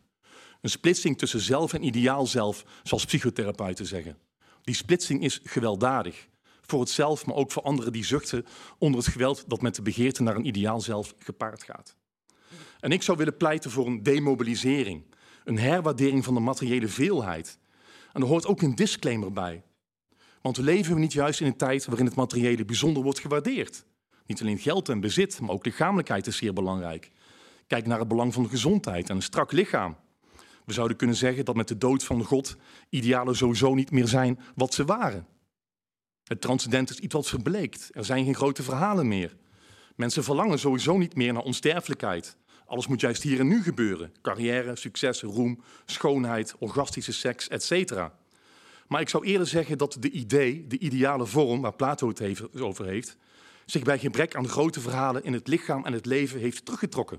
Een 0.60 0.70
splitsing 0.70 1.18
tussen 1.18 1.40
zelf 1.40 1.72
en 1.72 1.82
ideaal 1.82 2.26
zelf, 2.26 2.64
zoals 2.82 3.04
psychotherapeuten 3.04 3.86
zeggen. 3.86 4.18
Die 4.62 4.74
splitsing 4.74 5.22
is 5.22 5.40
gewelddadig. 5.42 6.28
Voor 6.60 6.80
het 6.80 6.88
zelf, 6.88 7.26
maar 7.26 7.36
ook 7.36 7.52
voor 7.52 7.62
anderen 7.62 7.92
die 7.92 8.04
zuchten 8.04 8.46
onder 8.78 9.00
het 9.00 9.12
geweld 9.12 9.44
dat 9.46 9.62
met 9.62 9.74
de 9.74 9.82
begeerte 9.82 10.22
naar 10.22 10.36
een 10.36 10.46
ideaal 10.46 10.80
zelf 10.80 11.14
gepaard 11.18 11.62
gaat. 11.62 11.96
En 12.80 12.92
ik 12.92 13.02
zou 13.02 13.18
willen 13.18 13.36
pleiten 13.36 13.70
voor 13.70 13.86
een 13.86 14.02
demobilisering, 14.02 15.04
een 15.44 15.58
herwaardering 15.58 16.24
van 16.24 16.34
de 16.34 16.40
materiële 16.40 16.88
veelheid. 16.88 17.58
En 18.14 18.20
er 18.20 18.26
hoort 18.26 18.46
ook 18.46 18.62
een 18.62 18.74
disclaimer 18.74 19.32
bij. 19.32 19.62
Want 20.42 20.56
we 20.56 20.62
leven 20.62 21.00
niet 21.00 21.12
juist 21.12 21.40
in 21.40 21.46
een 21.46 21.56
tijd 21.56 21.84
waarin 21.84 22.06
het 22.06 22.14
materiële 22.14 22.64
bijzonder 22.64 23.02
wordt 23.02 23.18
gewaardeerd. 23.18 23.84
Niet 24.26 24.40
alleen 24.40 24.58
geld 24.58 24.88
en 24.88 25.00
bezit, 25.00 25.40
maar 25.40 25.50
ook 25.50 25.64
lichamelijkheid 25.64 26.26
is 26.26 26.36
zeer 26.36 26.52
belangrijk. 26.52 27.10
Kijk 27.66 27.86
naar 27.86 27.98
het 27.98 28.08
belang 28.08 28.32
van 28.34 28.42
de 28.42 28.48
gezondheid 28.48 29.10
en 29.10 29.16
een 29.16 29.22
strak 29.22 29.52
lichaam. 29.52 29.96
We 30.64 30.72
zouden 30.72 30.96
kunnen 30.96 31.16
zeggen 31.16 31.44
dat 31.44 31.56
met 31.56 31.68
de 31.68 31.78
dood 31.78 32.04
van 32.04 32.24
God 32.24 32.56
idealen 32.88 33.36
sowieso 33.36 33.74
niet 33.74 33.90
meer 33.90 34.08
zijn 34.08 34.40
wat 34.54 34.74
ze 34.74 34.84
waren. 34.84 35.26
Het 36.24 36.40
transcendent 36.40 36.90
is 36.90 36.98
iets 36.98 37.14
wat 37.14 37.28
verbleekt. 37.28 37.90
Er 37.92 38.04
zijn 38.04 38.24
geen 38.24 38.34
grote 38.34 38.62
verhalen 38.62 39.08
meer. 39.08 39.36
Mensen 39.96 40.24
verlangen 40.24 40.58
sowieso 40.58 40.98
niet 40.98 41.16
meer 41.16 41.32
naar 41.32 41.42
onsterfelijkheid. 41.42 42.36
Alles 42.74 42.86
moet 42.86 43.00
juist 43.00 43.22
hier 43.22 43.40
en 43.40 43.46
nu 43.46 43.62
gebeuren. 43.62 44.12
Carrière, 44.22 44.76
succes, 44.76 45.22
roem, 45.22 45.62
schoonheid, 45.84 46.54
orgastische 46.58 47.12
seks, 47.12 47.48
etc. 47.48 47.92
Maar 48.88 49.00
ik 49.00 49.08
zou 49.08 49.24
eerder 49.24 49.46
zeggen 49.46 49.78
dat 49.78 49.96
de 50.00 50.10
idee, 50.10 50.66
de 50.66 50.78
ideale 50.78 51.26
vorm 51.26 51.60
waar 51.60 51.74
Plato 51.74 52.08
het 52.08 52.60
over 52.60 52.86
heeft, 52.86 53.16
zich 53.66 53.82
bij 53.82 53.98
gebrek 53.98 54.34
aan 54.34 54.48
grote 54.48 54.80
verhalen 54.80 55.24
in 55.24 55.32
het 55.32 55.48
lichaam 55.48 55.84
en 55.84 55.92
het 55.92 56.06
leven 56.06 56.40
heeft 56.40 56.64
teruggetrokken. 56.64 57.18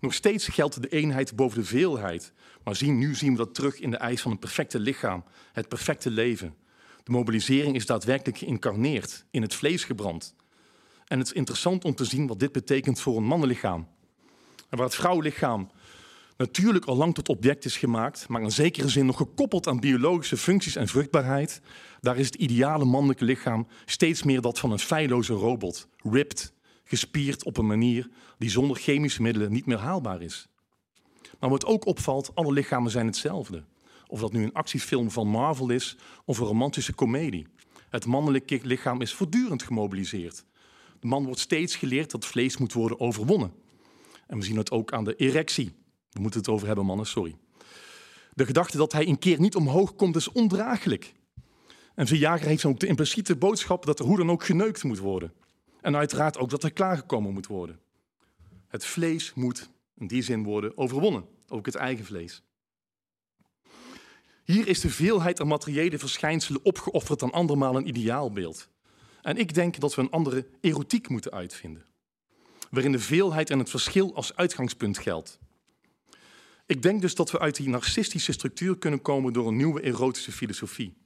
Nog 0.00 0.14
steeds 0.14 0.48
geldt 0.48 0.82
de 0.82 0.88
eenheid 0.88 1.36
boven 1.36 1.58
de 1.58 1.66
veelheid, 1.66 2.32
maar 2.64 2.76
zien, 2.76 2.98
nu 2.98 3.14
zien 3.14 3.30
we 3.30 3.36
dat 3.36 3.54
terug 3.54 3.80
in 3.80 3.90
de 3.90 3.96
eis 3.96 4.20
van 4.20 4.30
een 4.30 4.38
perfecte 4.38 4.78
lichaam, 4.78 5.24
het 5.52 5.68
perfecte 5.68 6.10
leven. 6.10 6.54
De 7.02 7.12
mobilisering 7.12 7.74
is 7.74 7.86
daadwerkelijk 7.86 8.38
geïncarneerd, 8.38 9.24
in 9.30 9.42
het 9.42 9.54
vlees 9.54 9.84
gebrand. 9.84 10.34
En 11.06 11.18
het 11.18 11.26
is 11.26 11.32
interessant 11.32 11.84
om 11.84 11.94
te 11.94 12.04
zien 12.04 12.26
wat 12.26 12.40
dit 12.40 12.52
betekent 12.52 13.00
voor 13.00 13.16
een 13.16 13.24
mannenlichaam. 13.24 13.88
En 14.74 14.80
waar 14.80 14.88
het 14.88 14.98
vrouwenlichaam 14.98 15.70
natuurlijk 16.36 16.84
al 16.84 16.96
lang 16.96 17.14
tot 17.14 17.28
object 17.28 17.64
is 17.64 17.76
gemaakt, 17.76 18.28
maar 18.28 18.42
in 18.42 18.50
zekere 18.50 18.88
zin 18.88 19.06
nog 19.06 19.16
gekoppeld 19.16 19.66
aan 19.66 19.80
biologische 19.80 20.36
functies 20.36 20.76
en 20.76 20.88
vruchtbaarheid, 20.88 21.60
daar 22.00 22.16
is 22.16 22.26
het 22.26 22.34
ideale 22.34 22.84
mannelijke 22.84 23.24
lichaam 23.24 23.66
steeds 23.84 24.22
meer 24.22 24.40
dat 24.40 24.58
van 24.58 24.70
een 24.70 24.78
feilloze 24.78 25.32
robot, 25.32 25.88
ripped, 26.02 26.52
gespierd 26.84 27.44
op 27.44 27.56
een 27.56 27.66
manier 27.66 28.08
die 28.38 28.50
zonder 28.50 28.76
chemische 28.76 29.22
middelen 29.22 29.52
niet 29.52 29.66
meer 29.66 29.78
haalbaar 29.78 30.22
is. 30.22 30.46
Maar 31.40 31.50
wat 31.50 31.66
ook 31.66 31.86
opvalt, 31.86 32.30
alle 32.34 32.52
lichamen 32.52 32.90
zijn 32.90 33.06
hetzelfde. 33.06 33.64
Of 34.06 34.20
dat 34.20 34.32
nu 34.32 34.42
een 34.42 34.52
actiefilm 34.52 35.10
van 35.10 35.28
Marvel 35.28 35.70
is 35.70 35.96
of 36.24 36.38
een 36.38 36.46
romantische 36.46 36.92
komedie. 36.92 37.46
Het 37.88 38.06
mannelijke 38.06 38.60
lichaam 38.62 39.00
is 39.00 39.14
voortdurend 39.14 39.62
gemobiliseerd. 39.62 40.44
De 41.00 41.06
man 41.06 41.24
wordt 41.24 41.40
steeds 41.40 41.76
geleerd 41.76 42.10
dat 42.10 42.26
vlees 42.26 42.56
moet 42.56 42.72
worden 42.72 43.00
overwonnen. 43.00 43.62
En 44.26 44.38
we 44.38 44.44
zien 44.44 44.56
het 44.56 44.70
ook 44.70 44.92
aan 44.92 45.04
de 45.04 45.16
erectie. 45.16 45.74
We 46.10 46.20
moeten 46.20 46.40
het 46.40 46.48
over 46.48 46.66
hebben, 46.66 46.86
mannen, 46.86 47.06
sorry. 47.06 47.36
De 48.32 48.46
gedachte 48.46 48.76
dat 48.76 48.92
hij 48.92 49.08
een 49.08 49.18
keer 49.18 49.40
niet 49.40 49.56
omhoog 49.56 49.94
komt 49.94 50.16
is 50.16 50.32
ondraaglijk. 50.32 51.12
En 51.94 52.06
Verjager 52.06 52.46
heeft 52.46 52.64
ook 52.64 52.80
de 52.80 52.86
impliciete 52.86 53.36
boodschap 53.36 53.86
dat 53.86 53.98
er 53.98 54.04
hoe 54.04 54.16
dan 54.16 54.30
ook 54.30 54.44
geneukt 54.44 54.84
moet 54.84 54.98
worden. 54.98 55.32
En 55.80 55.96
uiteraard 55.96 56.38
ook 56.38 56.50
dat 56.50 56.62
er 56.62 56.72
klaargekomen 56.72 57.32
moet 57.32 57.46
worden. 57.46 57.80
Het 58.68 58.84
vlees 58.84 59.34
moet 59.34 59.70
in 59.96 60.06
die 60.06 60.22
zin 60.22 60.42
worden 60.42 60.76
overwonnen, 60.76 61.24
ook 61.48 61.66
het 61.66 61.74
eigen 61.74 62.04
vlees. 62.04 62.42
Hier 64.44 64.68
is 64.68 64.80
de 64.80 64.90
veelheid 64.90 65.40
aan 65.40 65.46
materiële 65.46 65.98
verschijnselen 65.98 66.64
opgeofferd 66.64 67.22
aan 67.22 67.32
andermaal 67.32 67.76
een 67.76 67.88
ideaalbeeld. 67.88 68.68
En 69.22 69.36
ik 69.36 69.54
denk 69.54 69.80
dat 69.80 69.94
we 69.94 70.02
een 70.02 70.10
andere 70.10 70.46
erotiek 70.60 71.08
moeten 71.08 71.32
uitvinden, 71.32 71.84
waarin 72.74 72.92
de 72.92 72.98
veelheid 72.98 73.50
en 73.50 73.58
het 73.58 73.70
verschil 73.70 74.14
als 74.14 74.36
uitgangspunt 74.36 74.98
geldt. 74.98 75.38
Ik 76.66 76.82
denk 76.82 77.00
dus 77.00 77.14
dat 77.14 77.30
we 77.30 77.38
uit 77.38 77.56
die 77.56 77.68
narcistische 77.68 78.32
structuur 78.32 78.78
kunnen 78.78 79.02
komen 79.02 79.32
door 79.32 79.48
een 79.48 79.56
nieuwe 79.56 79.80
erotische 79.80 80.32
filosofie. 80.32 80.96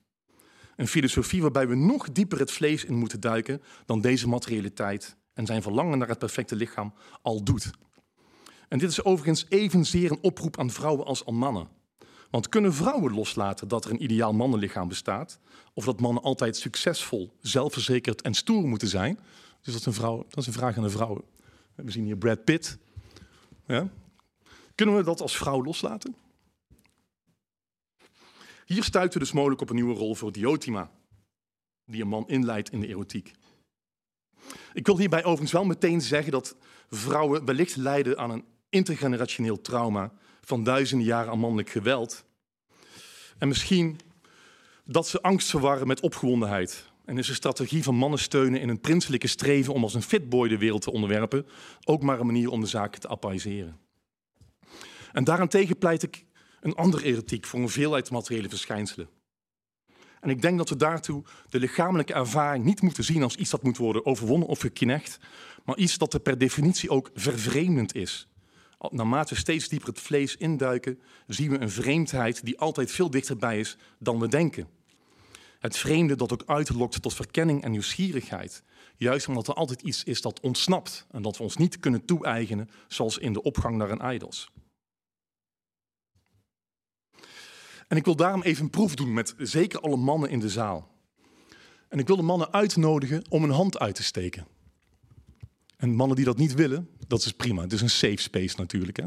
Een 0.77 0.89
filosofie 0.89 1.43
waarbij 1.43 1.69
we 1.69 1.75
nog 1.75 2.13
dieper 2.13 2.39
het 2.39 2.51
vlees 2.51 2.85
in 2.85 2.95
moeten 2.95 3.21
duiken 3.21 3.63
dan 3.87 4.01
deze 4.01 4.29
materialiteit 4.29 5.17
en 5.35 5.47
zijn 5.47 5.63
verlangen 5.63 5.99
naar 5.99 6.09
het 6.09 6.19
perfecte 6.19 6.57
lichaam 6.57 6.95
al 7.23 7.43
doet. 7.43 7.71
En 8.69 8.79
dit 8.79 8.91
is 8.91 9.05
overigens 9.05 9.47
evenzeer 9.49 10.11
een 10.11 10.23
oproep 10.23 10.59
aan 10.59 10.71
vrouwen 10.71 11.07
als 11.07 11.27
aan 11.27 11.35
mannen. 11.35 11.69
Want 12.31 12.49
kunnen 12.49 12.75
vrouwen 12.75 13.15
loslaten 13.15 13.69
dat 13.69 13.85
er 13.85 13.91
een 13.91 14.03
ideaal 14.03 14.33
mannenlichaam 14.33 14.89
bestaat? 14.89 15.39
Of 15.75 15.85
dat 15.85 16.01
mannen 16.01 16.23
altijd 16.23 16.57
succesvol, 16.57 17.33
zelfverzekerd 17.41 18.23
en 18.23 18.35
stoer 18.35 18.69
moeten 18.69 18.89
zijn? 18.89 19.19
Dus 19.63 19.73
dat 19.73 19.81
is 19.81 19.87
een, 19.87 19.93
vrouw, 19.93 20.27
dat 20.29 20.39
is 20.39 20.47
een 20.47 20.53
vraag 20.53 20.77
aan 20.77 20.83
de 20.83 20.91
vrouwen. 20.91 21.23
We 21.85 21.91
zien 21.91 22.05
hier 22.05 22.17
Brad 22.17 22.45
Pitt. 22.45 22.79
Ja? 23.67 23.89
Kunnen 24.75 24.97
we 24.97 25.03
dat 25.03 25.21
als 25.21 25.37
vrouw 25.37 25.65
loslaten? 25.65 26.17
Hier 28.67 28.85
stuiten 28.85 29.19
we 29.19 29.25
dus 29.25 29.35
mogelijk 29.35 29.61
op 29.61 29.69
een 29.69 29.75
nieuwe 29.75 29.95
rol 29.95 30.15
voor 30.15 30.33
Diotima, 30.33 30.91
die 31.85 32.03
een 32.03 32.09
man 32.09 32.29
inleidt 32.29 32.71
in 32.71 32.81
de 32.81 32.87
erotiek. 32.87 33.33
Ik 34.73 34.87
wil 34.87 34.99
hierbij 34.99 35.25
overigens 35.25 35.53
wel 35.53 35.65
meteen 35.65 36.01
zeggen 36.01 36.33
dat 36.33 36.57
vrouwen 36.91 37.45
wellicht 37.45 37.77
lijden 37.77 38.19
aan 38.19 38.31
een 38.31 38.45
intergenerationeel 38.69 39.61
trauma 39.61 40.13
van 40.41 40.65
duizenden 40.65 41.07
jaren 41.07 41.31
aan 41.31 41.39
mannelijk 41.39 41.71
geweld. 41.71 42.25
En 43.39 43.49
misschien 43.49 44.01
dat 44.85 45.09
ze 45.09 45.23
angst 45.23 45.51
verwarren 45.51 45.87
met 45.87 46.01
opgewondenheid. 46.01 46.88
En 47.09 47.19
is 47.19 47.29
een 47.29 47.35
strategie 47.35 47.83
van 47.83 47.95
mannen 47.95 48.19
steunen 48.19 48.61
in 48.61 48.69
een 48.69 48.81
prinselijke 48.81 49.27
streven 49.27 49.75
om 49.75 49.83
als 49.83 49.95
een 49.95 50.03
fitboy 50.03 50.49
de 50.49 50.59
wereld 50.59 50.83
te 50.83 50.93
onderwerpen 50.93 51.47
ook 51.85 52.03
maar 52.03 52.21
een 52.21 52.27
manier 52.27 52.51
om 52.51 52.61
de 52.61 52.67
zaken 52.67 53.01
te 53.01 53.09
appaiseren. 53.09 53.79
En 55.13 55.25
daarentegen 55.25 55.79
pleit 55.79 56.03
ik 56.03 56.25
een 56.61 56.75
andere 56.75 57.05
erotiek 57.05 57.47
voor 57.47 57.61
een 57.61 57.69
veelheid 57.69 58.11
materiële 58.11 58.49
verschijnselen. 58.49 59.09
En 60.21 60.31
ik 60.31 60.43
denk 60.43 60.59
dat 60.59 60.69
we 60.69 60.77
daartoe 60.77 61.25
de 61.49 61.59
lichamelijke 61.59 62.15
ervaring 62.15 62.65
niet 62.65 62.83
moeten 62.83 63.05
zien 63.05 63.23
als 63.23 63.37
iets 63.37 63.51
dat 63.51 63.63
moet 63.63 63.77
worden 63.77 64.07
overwonnen 64.07 64.49
of 64.49 64.61
geknecht, 64.61 65.19
maar 65.65 65.77
iets 65.77 65.99
dat 65.99 66.15
er 66.15 66.21
per 66.21 66.39
definitie 66.39 66.91
ook 66.91 67.11
vervreemdend 67.15 67.95
is. 67.95 68.29
Naarmate 68.91 69.35
we 69.35 69.41
steeds 69.41 69.69
dieper 69.69 69.89
het 69.89 70.01
vlees 70.01 70.37
induiken, 70.37 71.01
zien 71.27 71.51
we 71.51 71.59
een 71.59 71.71
vreemdheid 71.71 72.45
die 72.45 72.59
altijd 72.59 72.91
veel 72.91 73.11
dichterbij 73.11 73.59
is 73.59 73.77
dan 73.99 74.19
we 74.19 74.29
denken. 74.29 74.78
Het 75.59 75.77
vreemde 75.77 76.17
dat 76.17 76.33
ook 76.33 76.43
uitlokt 76.47 77.03
tot 77.03 77.15
verkenning 77.15 77.63
en 77.63 77.71
nieuwsgierigheid. 77.71 78.63
Juist 78.97 79.29
omdat 79.29 79.49
er 79.49 79.55
altijd 79.55 79.83
iets 79.83 80.05
is 80.05 80.21
dat 80.21 80.41
ontsnapt 80.41 81.07
en 81.11 81.23
dat 81.23 81.37
we 81.37 81.43
ons 81.43 81.57
niet 81.57 81.81
kunnen 81.81 82.05
toe-eigenen, 82.05 82.71
zoals 82.89 83.19
in 83.19 83.33
de 83.33 83.43
opgang 83.43 83.77
naar 83.77 83.91
een 83.91 84.15
idols. 84.15 84.51
En 87.89 87.97
ik 87.97 88.05
wil 88.05 88.17
daarom 88.17 88.43
even 88.43 88.65
een 88.65 88.71
proef 88.71 88.95
doen 88.95 89.13
met 89.13 89.35
zeker 89.39 89.81
alle 89.81 89.97
mannen 89.97 90.31
in 90.31 90.41
de 90.41 90.49
zaal. 90.49 90.97
En 91.89 91.99
ik 91.99 92.07
wil 92.07 92.17
de 92.17 92.23
mannen 92.23 92.53
uitnodigen 92.53 93.25
om 93.29 93.45
een 93.45 93.51
hand 93.51 93.79
uit 93.79 93.95
te 93.95 94.03
steken. 94.03 94.47
En 95.77 95.95
mannen 95.95 96.17
die 96.17 96.25
dat 96.25 96.37
niet 96.37 96.55
willen, 96.55 96.89
dat 97.07 97.25
is 97.25 97.33
prima. 97.33 97.63
Het 97.63 97.73
is 97.73 97.81
een 97.81 97.91
safe 97.91 98.21
space 98.21 98.57
natuurlijk. 98.57 98.97
Hè? 98.97 99.07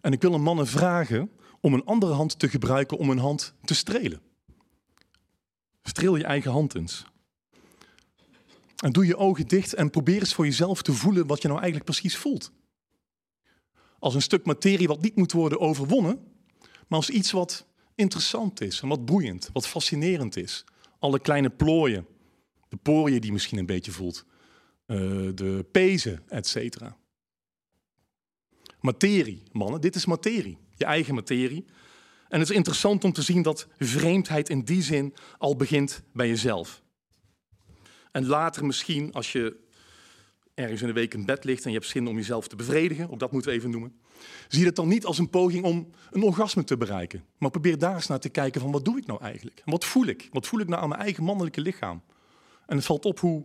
En 0.00 0.12
ik 0.12 0.22
wil 0.22 0.34
een 0.34 0.42
mannen 0.42 0.66
vragen 0.66 1.30
om 1.60 1.74
een 1.74 1.84
andere 1.84 2.12
hand 2.12 2.38
te 2.38 2.48
gebruiken 2.48 2.98
om 2.98 3.10
een 3.10 3.18
hand 3.18 3.54
te 3.64 3.74
strelen. 3.74 4.20
Streel 5.86 6.16
je 6.16 6.24
eigen 6.24 6.50
hand 6.50 6.74
eens. 6.74 7.04
En 8.76 8.92
doe 8.92 9.06
je 9.06 9.16
ogen 9.16 9.48
dicht 9.48 9.74
en 9.74 9.90
probeer 9.90 10.18
eens 10.18 10.34
voor 10.34 10.44
jezelf 10.44 10.82
te 10.82 10.92
voelen 10.92 11.26
wat 11.26 11.42
je 11.42 11.48
nou 11.48 11.60
eigenlijk 11.60 11.90
precies 11.90 12.16
voelt. 12.16 12.52
Als 13.98 14.14
een 14.14 14.22
stuk 14.22 14.44
materie 14.44 14.86
wat 14.86 15.02
niet 15.02 15.16
moet 15.16 15.32
worden 15.32 15.60
overwonnen, 15.60 16.18
maar 16.60 16.98
als 16.98 17.10
iets 17.10 17.30
wat 17.30 17.66
interessant 17.94 18.60
is 18.60 18.80
en 18.80 18.88
wat 18.88 19.04
boeiend, 19.04 19.50
wat 19.52 19.66
fascinerend 19.66 20.36
is. 20.36 20.64
Alle 20.98 21.20
kleine 21.20 21.50
plooien, 21.50 22.06
de 22.68 22.76
poriën 22.76 23.16
die 23.16 23.26
je 23.26 23.32
misschien 23.32 23.58
een 23.58 23.66
beetje 23.66 23.92
voelt, 23.92 24.24
uh, 24.86 24.98
de 25.34 25.66
pezen, 25.72 26.22
et. 26.28 26.78
Materie, 28.80 29.42
mannen, 29.52 29.80
dit 29.80 29.94
is 29.94 30.06
materie, 30.06 30.58
je 30.74 30.84
eigen 30.84 31.14
materie. 31.14 31.64
En 32.34 32.40
het 32.40 32.50
is 32.50 32.56
interessant 32.56 33.04
om 33.04 33.12
te 33.12 33.22
zien 33.22 33.42
dat 33.42 33.66
vreemdheid 33.78 34.48
in 34.48 34.60
die 34.60 34.82
zin 34.82 35.14
al 35.38 35.56
begint 35.56 36.02
bij 36.12 36.28
jezelf. 36.28 36.82
En 38.12 38.26
later 38.26 38.66
misschien, 38.66 39.12
als 39.12 39.32
je 39.32 39.56
ergens 40.54 40.80
in 40.80 40.86
de 40.86 40.92
week 40.92 41.14
in 41.14 41.24
bed 41.24 41.44
ligt 41.44 41.64
en 41.64 41.70
je 41.70 41.76
hebt 41.76 41.90
zin 41.90 42.06
om 42.06 42.16
jezelf 42.16 42.48
te 42.48 42.56
bevredigen, 42.56 43.10
ook 43.10 43.18
dat 43.18 43.32
moeten 43.32 43.50
we 43.50 43.56
even 43.56 43.70
noemen, 43.70 44.00
zie 44.48 44.60
je 44.60 44.66
het 44.66 44.76
dan 44.76 44.88
niet 44.88 45.04
als 45.04 45.18
een 45.18 45.30
poging 45.30 45.64
om 45.64 45.90
een 46.10 46.22
orgasme 46.22 46.64
te 46.64 46.76
bereiken. 46.76 47.24
Maar 47.38 47.50
probeer 47.50 47.78
daar 47.78 47.94
eens 47.94 48.06
naar 48.06 48.20
te 48.20 48.28
kijken 48.28 48.60
van 48.60 48.72
wat 48.72 48.84
doe 48.84 48.98
ik 48.98 49.06
nou 49.06 49.20
eigenlijk? 49.22 49.62
En 49.64 49.70
wat 49.70 49.84
voel 49.84 50.06
ik? 50.06 50.28
Wat 50.32 50.46
voel 50.46 50.60
ik 50.60 50.68
nou 50.68 50.82
aan 50.82 50.88
mijn 50.88 51.00
eigen 51.00 51.24
mannelijke 51.24 51.60
lichaam? 51.60 52.02
En 52.66 52.76
het 52.76 52.86
valt 52.86 53.04
op 53.04 53.20
hoe, 53.20 53.44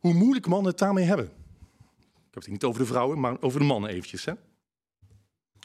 hoe 0.00 0.14
moeilijk 0.14 0.46
mannen 0.46 0.70
het 0.70 0.78
daarmee 0.78 1.04
hebben. 1.04 1.26
Ik 1.26 2.34
heb 2.34 2.42
het 2.42 2.52
niet 2.52 2.64
over 2.64 2.80
de 2.80 2.86
vrouwen, 2.86 3.20
maar 3.20 3.36
over 3.40 3.60
de 3.60 3.66
mannen 3.66 3.90
eventjes. 3.90 4.24
Hè? 4.24 4.32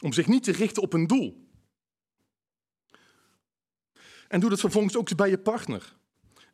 Om 0.02 0.12
zich 0.12 0.26
niet 0.26 0.44
te 0.44 0.52
richten 0.52 0.82
op 0.82 0.92
een 0.92 1.06
doel. 1.06 1.47
En 4.28 4.40
doe 4.40 4.50
dat 4.50 4.60
vervolgens 4.60 4.96
ook 4.96 5.16
bij 5.16 5.30
je 5.30 5.38
partner. 5.38 5.96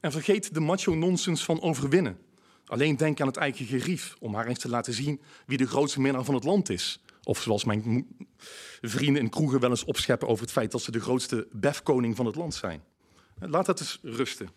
En 0.00 0.12
vergeet 0.12 0.54
de 0.54 0.60
macho-nonsens 0.60 1.44
van 1.44 1.62
overwinnen. 1.62 2.18
Alleen 2.66 2.96
denk 2.96 3.20
aan 3.20 3.26
het 3.26 3.36
eigen 3.36 3.66
gerief 3.66 4.16
om 4.18 4.34
haar 4.34 4.46
eens 4.46 4.58
te 4.58 4.68
laten 4.68 4.92
zien 4.92 5.20
wie 5.46 5.58
de 5.58 5.66
grootste 5.66 6.00
minnaar 6.00 6.24
van 6.24 6.34
het 6.34 6.44
land 6.44 6.68
is. 6.70 7.00
Of 7.22 7.42
zoals 7.42 7.64
mijn 7.64 8.06
vrienden 8.80 9.22
in 9.22 9.30
kroegen 9.30 9.60
wel 9.60 9.70
eens 9.70 9.84
opscheppen 9.84 10.28
over 10.28 10.42
het 10.42 10.52
feit 10.52 10.70
dat 10.70 10.82
ze 10.82 10.90
de 10.90 11.00
grootste 11.00 11.48
befkoning 11.52 12.16
van 12.16 12.26
het 12.26 12.34
land 12.34 12.54
zijn. 12.54 12.82
Laat 13.38 13.66
dat 13.66 13.80
eens 13.80 13.98
rusten. 14.02 14.48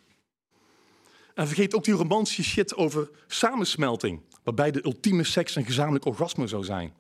En 1.34 1.47
vergeet 1.47 1.75
ook 1.75 1.84
die 1.84 1.93
romantische 1.93 2.43
shit 2.43 2.75
over 2.75 3.10
samensmelting, 3.27 4.21
waarbij 4.43 4.71
de 4.71 4.86
ultieme 4.86 5.23
seks 5.23 5.56
een 5.56 5.65
gezamenlijk 5.65 6.06
orgasme 6.06 6.47
zou 6.47 6.63
zijn. 6.63 6.93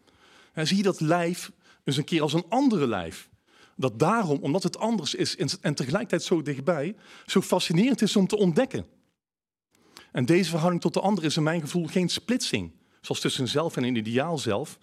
En 0.53 0.67
zie 0.67 0.83
dat 0.83 0.99
lijf 0.99 1.51
eens 1.83 1.97
een 1.97 2.03
keer 2.03 2.21
als 2.21 2.33
een 2.33 2.45
andere 2.49 2.87
lijf. 2.87 3.29
Dat 3.79 3.99
daarom, 3.99 4.39
omdat 4.41 4.63
het 4.63 4.77
anders 4.77 5.15
is 5.15 5.37
en 5.37 5.75
tegelijkertijd 5.75 6.23
zo 6.23 6.41
dichtbij, 6.41 6.95
zo 7.25 7.41
fascinerend 7.41 8.01
is 8.01 8.15
om 8.15 8.27
te 8.27 8.37
ontdekken. 8.37 8.85
En 10.11 10.25
deze 10.25 10.49
verhouding 10.49 10.81
tot 10.81 10.93
de 10.93 11.01
ander 11.01 11.23
is 11.23 11.37
in 11.37 11.43
mijn 11.43 11.61
gevoel 11.61 11.87
geen 11.87 12.09
splitsing, 12.09 12.71
zoals 13.01 13.21
tussen 13.21 13.47
zelf 13.47 13.77
en 13.77 13.83
een 13.83 13.95
ideaal 13.95 14.37
zelf. 14.37 14.77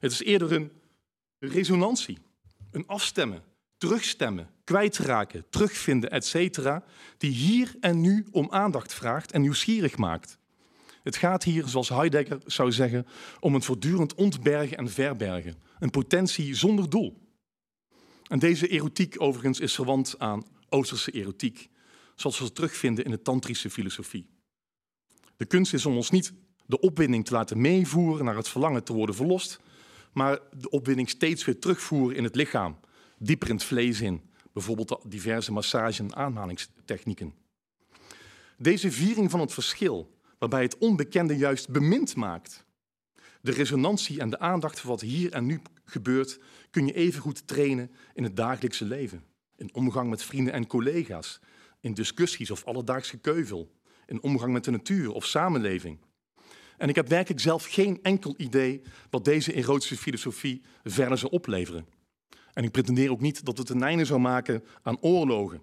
Het 0.00 0.12
is 0.12 0.22
eerder 0.22 0.52
een 0.52 0.70
resonantie, 1.38 2.18
een 2.70 2.86
afstemmen, 2.86 3.42
terugstemmen, 3.78 4.50
kwijtraken, 4.64 5.44
terugvinden, 5.50 6.10
etc., 6.10 6.58
die 7.18 7.30
hier 7.30 7.74
en 7.80 8.00
nu 8.00 8.26
om 8.30 8.46
aandacht 8.50 8.94
vraagt 8.94 9.32
en 9.32 9.40
nieuwsgierig 9.40 9.96
maakt. 9.96 10.38
Het 11.02 11.16
gaat 11.16 11.44
hier, 11.44 11.66
zoals 11.66 11.88
Heidegger 11.88 12.40
zou 12.46 12.72
zeggen, 12.72 13.06
om 13.40 13.54
een 13.54 13.62
voortdurend 13.62 14.14
ontbergen 14.14 14.76
en 14.76 14.90
verbergen, 14.90 15.54
een 15.78 15.90
potentie 15.90 16.54
zonder 16.54 16.90
doel. 16.90 17.27
En 18.28 18.38
deze 18.38 18.68
erotiek 18.68 19.14
overigens 19.18 19.60
is 19.60 19.74
verwant 19.74 20.14
aan 20.18 20.44
Oosterse 20.68 21.10
erotiek, 21.10 21.68
zoals 22.14 22.38
we 22.38 22.44
ze 22.44 22.52
terugvinden 22.52 23.04
in 23.04 23.10
de 23.10 23.22
tantrische 23.22 23.70
filosofie. 23.70 24.28
De 25.36 25.46
kunst 25.46 25.74
is 25.74 25.86
om 25.86 25.96
ons 25.96 26.10
niet 26.10 26.32
de 26.66 26.80
opwinding 26.80 27.24
te 27.24 27.32
laten 27.32 27.60
meevoeren 27.60 28.24
naar 28.24 28.36
het 28.36 28.48
verlangen 28.48 28.84
te 28.84 28.92
worden 28.92 29.14
verlost, 29.14 29.60
maar 30.12 30.38
de 30.56 30.70
opwinding 30.70 31.08
steeds 31.08 31.44
weer 31.44 31.58
terugvoeren 31.58 32.16
in 32.16 32.24
het 32.24 32.36
lichaam, 32.36 32.78
dieper 33.18 33.48
in 33.48 33.54
het 33.54 33.64
vlees 33.64 34.00
in, 34.00 34.22
bijvoorbeeld 34.52 35.00
diverse 35.06 35.52
massage- 35.52 36.02
en 36.02 36.16
aanhalingstechnieken. 36.16 37.34
Deze 38.58 38.92
viering 38.92 39.30
van 39.30 39.40
het 39.40 39.52
verschil, 39.52 40.18
waarbij 40.38 40.62
het 40.62 40.78
onbekende 40.78 41.36
juist 41.36 41.68
bemind 41.68 42.16
maakt, 42.16 42.64
de 43.48 43.54
resonantie 43.54 44.20
en 44.20 44.30
de 44.30 44.38
aandacht 44.38 44.80
voor 44.80 44.90
wat 44.90 45.00
hier 45.00 45.32
en 45.32 45.46
nu 45.46 45.60
gebeurt, 45.84 46.40
kun 46.70 46.86
je 46.86 46.92
even 46.92 47.20
goed 47.20 47.46
trainen 47.46 47.90
in 48.14 48.22
het 48.22 48.36
dagelijkse 48.36 48.84
leven. 48.84 49.24
In 49.56 49.74
omgang 49.74 50.10
met 50.10 50.22
vrienden 50.22 50.52
en 50.52 50.66
collega's, 50.66 51.40
in 51.80 51.94
discussies 51.94 52.50
of 52.50 52.64
alledaagse 52.64 53.18
keuvel, 53.18 53.70
in 54.06 54.22
omgang 54.22 54.52
met 54.52 54.64
de 54.64 54.70
natuur 54.70 55.12
of 55.12 55.24
samenleving. 55.24 55.98
En 56.76 56.88
ik 56.88 56.94
heb 56.94 57.08
werkelijk 57.08 57.40
zelf 57.40 57.66
geen 57.66 58.02
enkel 58.02 58.34
idee 58.36 58.82
wat 59.10 59.24
deze 59.24 59.52
erotische 59.52 59.96
filosofie 59.96 60.62
verder 60.84 61.18
zou 61.18 61.32
opleveren. 61.32 61.86
En 62.52 62.64
ik 62.64 62.70
pretendeer 62.70 63.10
ook 63.10 63.20
niet 63.20 63.44
dat 63.44 63.58
het 63.58 63.68
een 63.68 63.82
einde 63.82 64.04
zou 64.04 64.20
maken 64.20 64.64
aan 64.82 65.00
oorlogen. 65.00 65.62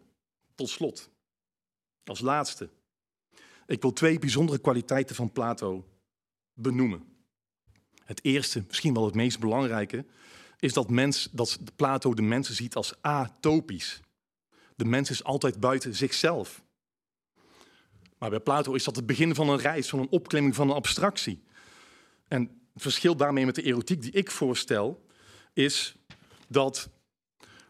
Tot 0.56 0.70
slot, 0.70 1.10
als 2.04 2.20
laatste, 2.20 2.70
ik 3.66 3.82
wil 3.82 3.94
twee 3.94 4.20
bijzondere 4.20 4.60
kwaliteiten 4.60 5.16
van 5.16 5.32
Plato 5.32 5.88
benoemen. 6.54 7.14
Het 8.06 8.24
eerste, 8.24 8.64
misschien 8.68 8.94
wel 8.94 9.06
het 9.06 9.16
meest 9.16 9.40
belangrijke, 9.40 10.06
is 10.60 10.74
dat, 10.74 10.90
mens, 10.90 11.30
dat 11.32 11.60
Plato 11.76 12.14
de 12.14 12.22
mensen 12.22 12.56
ziet 12.56 12.76
als 12.76 12.94
atopisch. 13.02 14.00
De 14.76 14.86
mens 14.86 15.10
is 15.10 15.24
altijd 15.24 15.60
buiten 15.60 15.96
zichzelf. 15.96 16.64
Maar 18.18 18.30
bij 18.30 18.40
Plato 18.40 18.74
is 18.74 18.84
dat 18.84 18.96
het 18.96 19.06
begin 19.06 19.36
van 19.36 19.50
een 19.50 19.60
reis, 19.60 19.90
van 19.90 20.00
een 20.00 20.10
opklimming 20.10 20.56
van 20.56 20.70
een 20.70 20.76
abstractie. 20.76 21.44
En 22.28 22.42
het 22.74 22.82
verschil 22.82 23.16
daarmee 23.16 23.46
met 23.46 23.56
de 23.56 23.62
erotiek 23.62 24.02
die 24.02 24.12
ik 24.12 24.32
voorstel, 24.32 25.06
is 25.54 25.96
dat 26.48 26.90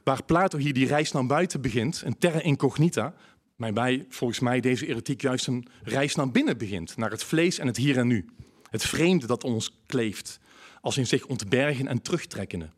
waar 0.04 0.24
Plato 0.24 0.58
hier 0.58 0.74
die 0.74 0.88
reis 0.88 1.12
naar 1.12 1.26
buiten 1.26 1.62
begint, 1.62 2.02
een 2.06 2.18
terra 2.18 2.42
incognita, 2.42 3.16
bij, 3.56 4.06
volgens 4.10 4.40
mij 4.40 4.60
deze 4.60 4.88
erotiek 4.88 5.22
juist 5.22 5.48
een 5.48 5.68
reis 5.84 6.16
naar 6.16 6.32
binnen 6.32 6.58
begint, 6.58 6.98
naar 6.98 7.12
het 7.12 7.24
vlees 7.24 7.58
en 7.58 7.68
het 7.68 7.78
hier 7.78 7.98
en 7.98 8.08
nu. 8.08 8.26
Het 8.76 8.86
vreemde 8.86 9.28
dat 9.28 9.44
ons 9.44 9.72
kleeft, 9.86 10.40
als 10.82 10.98
in 10.98 11.08
zich 11.08 11.26
ontbergen 11.26 11.88
en 11.88 12.02
terugtrekkende. 12.02 12.70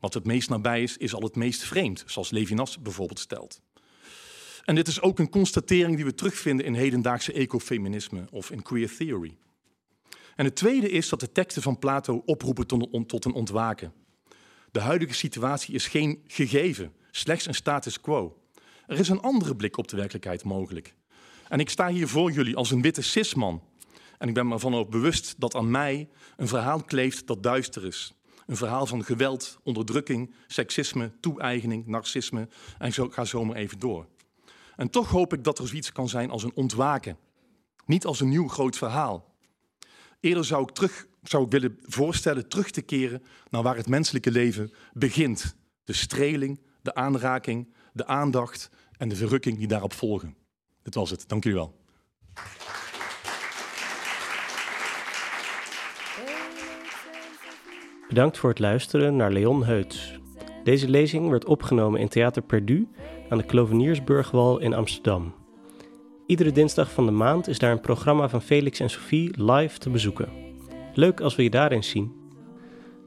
Wat 0.00 0.14
het 0.14 0.24
meest 0.24 0.48
nabij 0.48 0.82
is, 0.82 0.96
is 0.96 1.14
al 1.14 1.22
het 1.22 1.36
meest 1.36 1.62
vreemd, 1.62 2.04
zoals 2.06 2.30
Levinas 2.30 2.78
bijvoorbeeld 2.78 3.18
stelt. 3.18 3.60
En 4.64 4.74
dit 4.74 4.88
is 4.88 5.00
ook 5.00 5.18
een 5.18 5.28
constatering 5.28 5.96
die 5.96 6.04
we 6.04 6.14
terugvinden 6.14 6.66
in 6.66 6.74
hedendaagse 6.74 7.32
ecofeminisme 7.32 8.24
of 8.30 8.50
in 8.50 8.62
queer 8.62 8.96
theory. 8.96 9.36
En 10.36 10.44
het 10.44 10.56
tweede 10.56 10.90
is 10.90 11.08
dat 11.08 11.20
de 11.20 11.32
teksten 11.32 11.62
van 11.62 11.78
Plato 11.78 12.22
oproepen 12.24 12.66
tot 13.06 13.24
een 13.24 13.32
ontwaken. 13.32 13.92
De 14.70 14.80
huidige 14.80 15.14
situatie 15.14 15.74
is 15.74 15.86
geen 15.86 16.24
gegeven, 16.26 16.92
slechts 17.10 17.46
een 17.46 17.54
status 17.54 18.00
quo. 18.00 18.42
Er 18.86 18.98
is 18.98 19.08
een 19.08 19.20
andere 19.20 19.56
blik 19.56 19.76
op 19.76 19.88
de 19.88 19.96
werkelijkheid 19.96 20.44
mogelijk. 20.44 20.94
En 21.48 21.60
ik 21.60 21.70
sta 21.70 21.88
hier 21.88 22.08
voor 22.08 22.32
jullie 22.32 22.56
als 22.56 22.70
een 22.70 22.82
witte 22.82 23.02
cisman. 23.02 23.62
En 24.24 24.30
ik 24.30 24.36
ben 24.36 24.46
me 24.46 24.54
ervan 24.54 24.74
ook 24.74 24.90
bewust 24.90 25.34
dat 25.38 25.54
aan 25.54 25.70
mij 25.70 26.08
een 26.36 26.48
verhaal 26.48 26.82
kleeft 26.82 27.26
dat 27.26 27.42
duister 27.42 27.86
is. 27.86 28.14
Een 28.46 28.56
verhaal 28.56 28.86
van 28.86 29.04
geweld, 29.04 29.58
onderdrukking, 29.62 30.34
seksisme, 30.46 31.12
toe-eigening, 31.20 31.86
narcisme. 31.86 32.48
En 32.78 32.88
ik 32.88 33.12
ga 33.12 33.24
zo 33.24 33.44
maar 33.44 33.56
even 33.56 33.78
door. 33.78 34.06
En 34.76 34.90
toch 34.90 35.08
hoop 35.10 35.32
ik 35.32 35.44
dat 35.44 35.58
er 35.58 35.68
zoiets 35.68 35.92
kan 35.92 36.08
zijn 36.08 36.30
als 36.30 36.42
een 36.42 36.54
ontwaken. 36.54 37.18
Niet 37.86 38.04
als 38.04 38.20
een 38.20 38.28
nieuw 38.28 38.48
groot 38.48 38.76
verhaal. 38.76 39.34
Eerder 40.20 40.44
zou 40.44 40.62
ik, 40.62 40.70
terug, 40.70 41.06
zou 41.22 41.44
ik 41.44 41.50
willen 41.50 41.78
voorstellen 41.82 42.48
terug 42.48 42.70
te 42.70 42.82
keren 42.82 43.22
naar 43.50 43.62
waar 43.62 43.76
het 43.76 43.88
menselijke 43.88 44.30
leven 44.30 44.72
begint. 44.92 45.56
De 45.84 45.92
streling, 45.92 46.60
de 46.82 46.94
aanraking, 46.94 47.74
de 47.92 48.06
aandacht 48.06 48.70
en 48.96 49.08
de 49.08 49.16
verrukking 49.16 49.58
die 49.58 49.68
daarop 49.68 49.92
volgen. 49.92 50.36
Dit 50.82 50.94
was 50.94 51.10
het. 51.10 51.28
Dank 51.28 51.44
jullie 51.44 51.58
wel. 51.58 51.82
Bedankt 58.08 58.38
voor 58.38 58.50
het 58.50 58.58
luisteren 58.58 59.16
naar 59.16 59.32
Leon 59.32 59.64
Heuts. 59.64 60.18
Deze 60.64 60.88
lezing 60.88 61.28
werd 61.30 61.44
opgenomen 61.44 62.00
in 62.00 62.08
Theater 62.08 62.42
Perdu 62.42 62.88
aan 63.28 63.38
de 63.38 63.44
Kloveniersburgwal 63.44 64.58
in 64.58 64.74
Amsterdam. 64.74 65.34
Iedere 66.26 66.52
dinsdag 66.52 66.92
van 66.92 67.06
de 67.06 67.12
maand 67.12 67.48
is 67.48 67.58
daar 67.58 67.72
een 67.72 67.80
programma 67.80 68.28
van 68.28 68.42
Felix 68.42 68.80
en 68.80 68.90
Sophie 68.90 69.42
live 69.42 69.78
te 69.78 69.90
bezoeken. 69.90 70.28
Leuk 70.94 71.20
als 71.20 71.36
we 71.36 71.42
je 71.42 71.50
daarin 71.50 71.84
zien. 71.84 72.12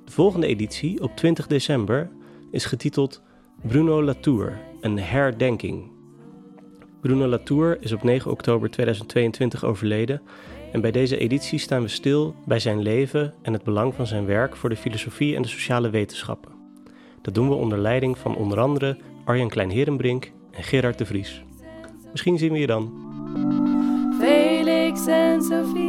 De 0.05 0.11
volgende 0.11 0.47
editie 0.47 1.01
op 1.01 1.15
20 1.15 1.47
december 1.47 2.09
is 2.51 2.65
getiteld 2.65 3.21
Bruno 3.67 4.03
Latour, 4.03 4.59
een 4.81 4.99
herdenking. 4.99 5.91
Bruno 7.01 7.27
Latour 7.27 7.77
is 7.81 7.91
op 7.91 8.03
9 8.03 8.31
oktober 8.31 8.69
2022 8.69 9.63
overleden 9.63 10.21
en 10.71 10.81
bij 10.81 10.91
deze 10.91 11.17
editie 11.17 11.59
staan 11.59 11.81
we 11.81 11.87
stil 11.87 12.35
bij 12.45 12.59
zijn 12.59 12.81
leven 12.81 13.33
en 13.41 13.53
het 13.53 13.63
belang 13.63 13.93
van 13.93 14.07
zijn 14.07 14.25
werk 14.25 14.55
voor 14.55 14.69
de 14.69 14.75
filosofie 14.75 15.35
en 15.35 15.41
de 15.41 15.47
sociale 15.47 15.89
wetenschappen. 15.89 16.51
Dat 17.21 17.33
doen 17.33 17.49
we 17.49 17.55
onder 17.55 17.77
leiding 17.77 18.17
van 18.17 18.35
onder 18.35 18.59
andere 18.59 18.97
Arjen 19.25 19.49
Klein-Herenbrink 19.49 20.31
en 20.51 20.63
Gerard 20.63 20.97
de 20.97 21.05
Vries. 21.05 21.43
Misschien 22.11 22.37
zien 22.37 22.51
we 22.51 22.59
je 22.59 22.67
dan. 22.67 22.91
Felix 24.19 25.07
en 25.07 25.41
Sophie. 25.41 25.86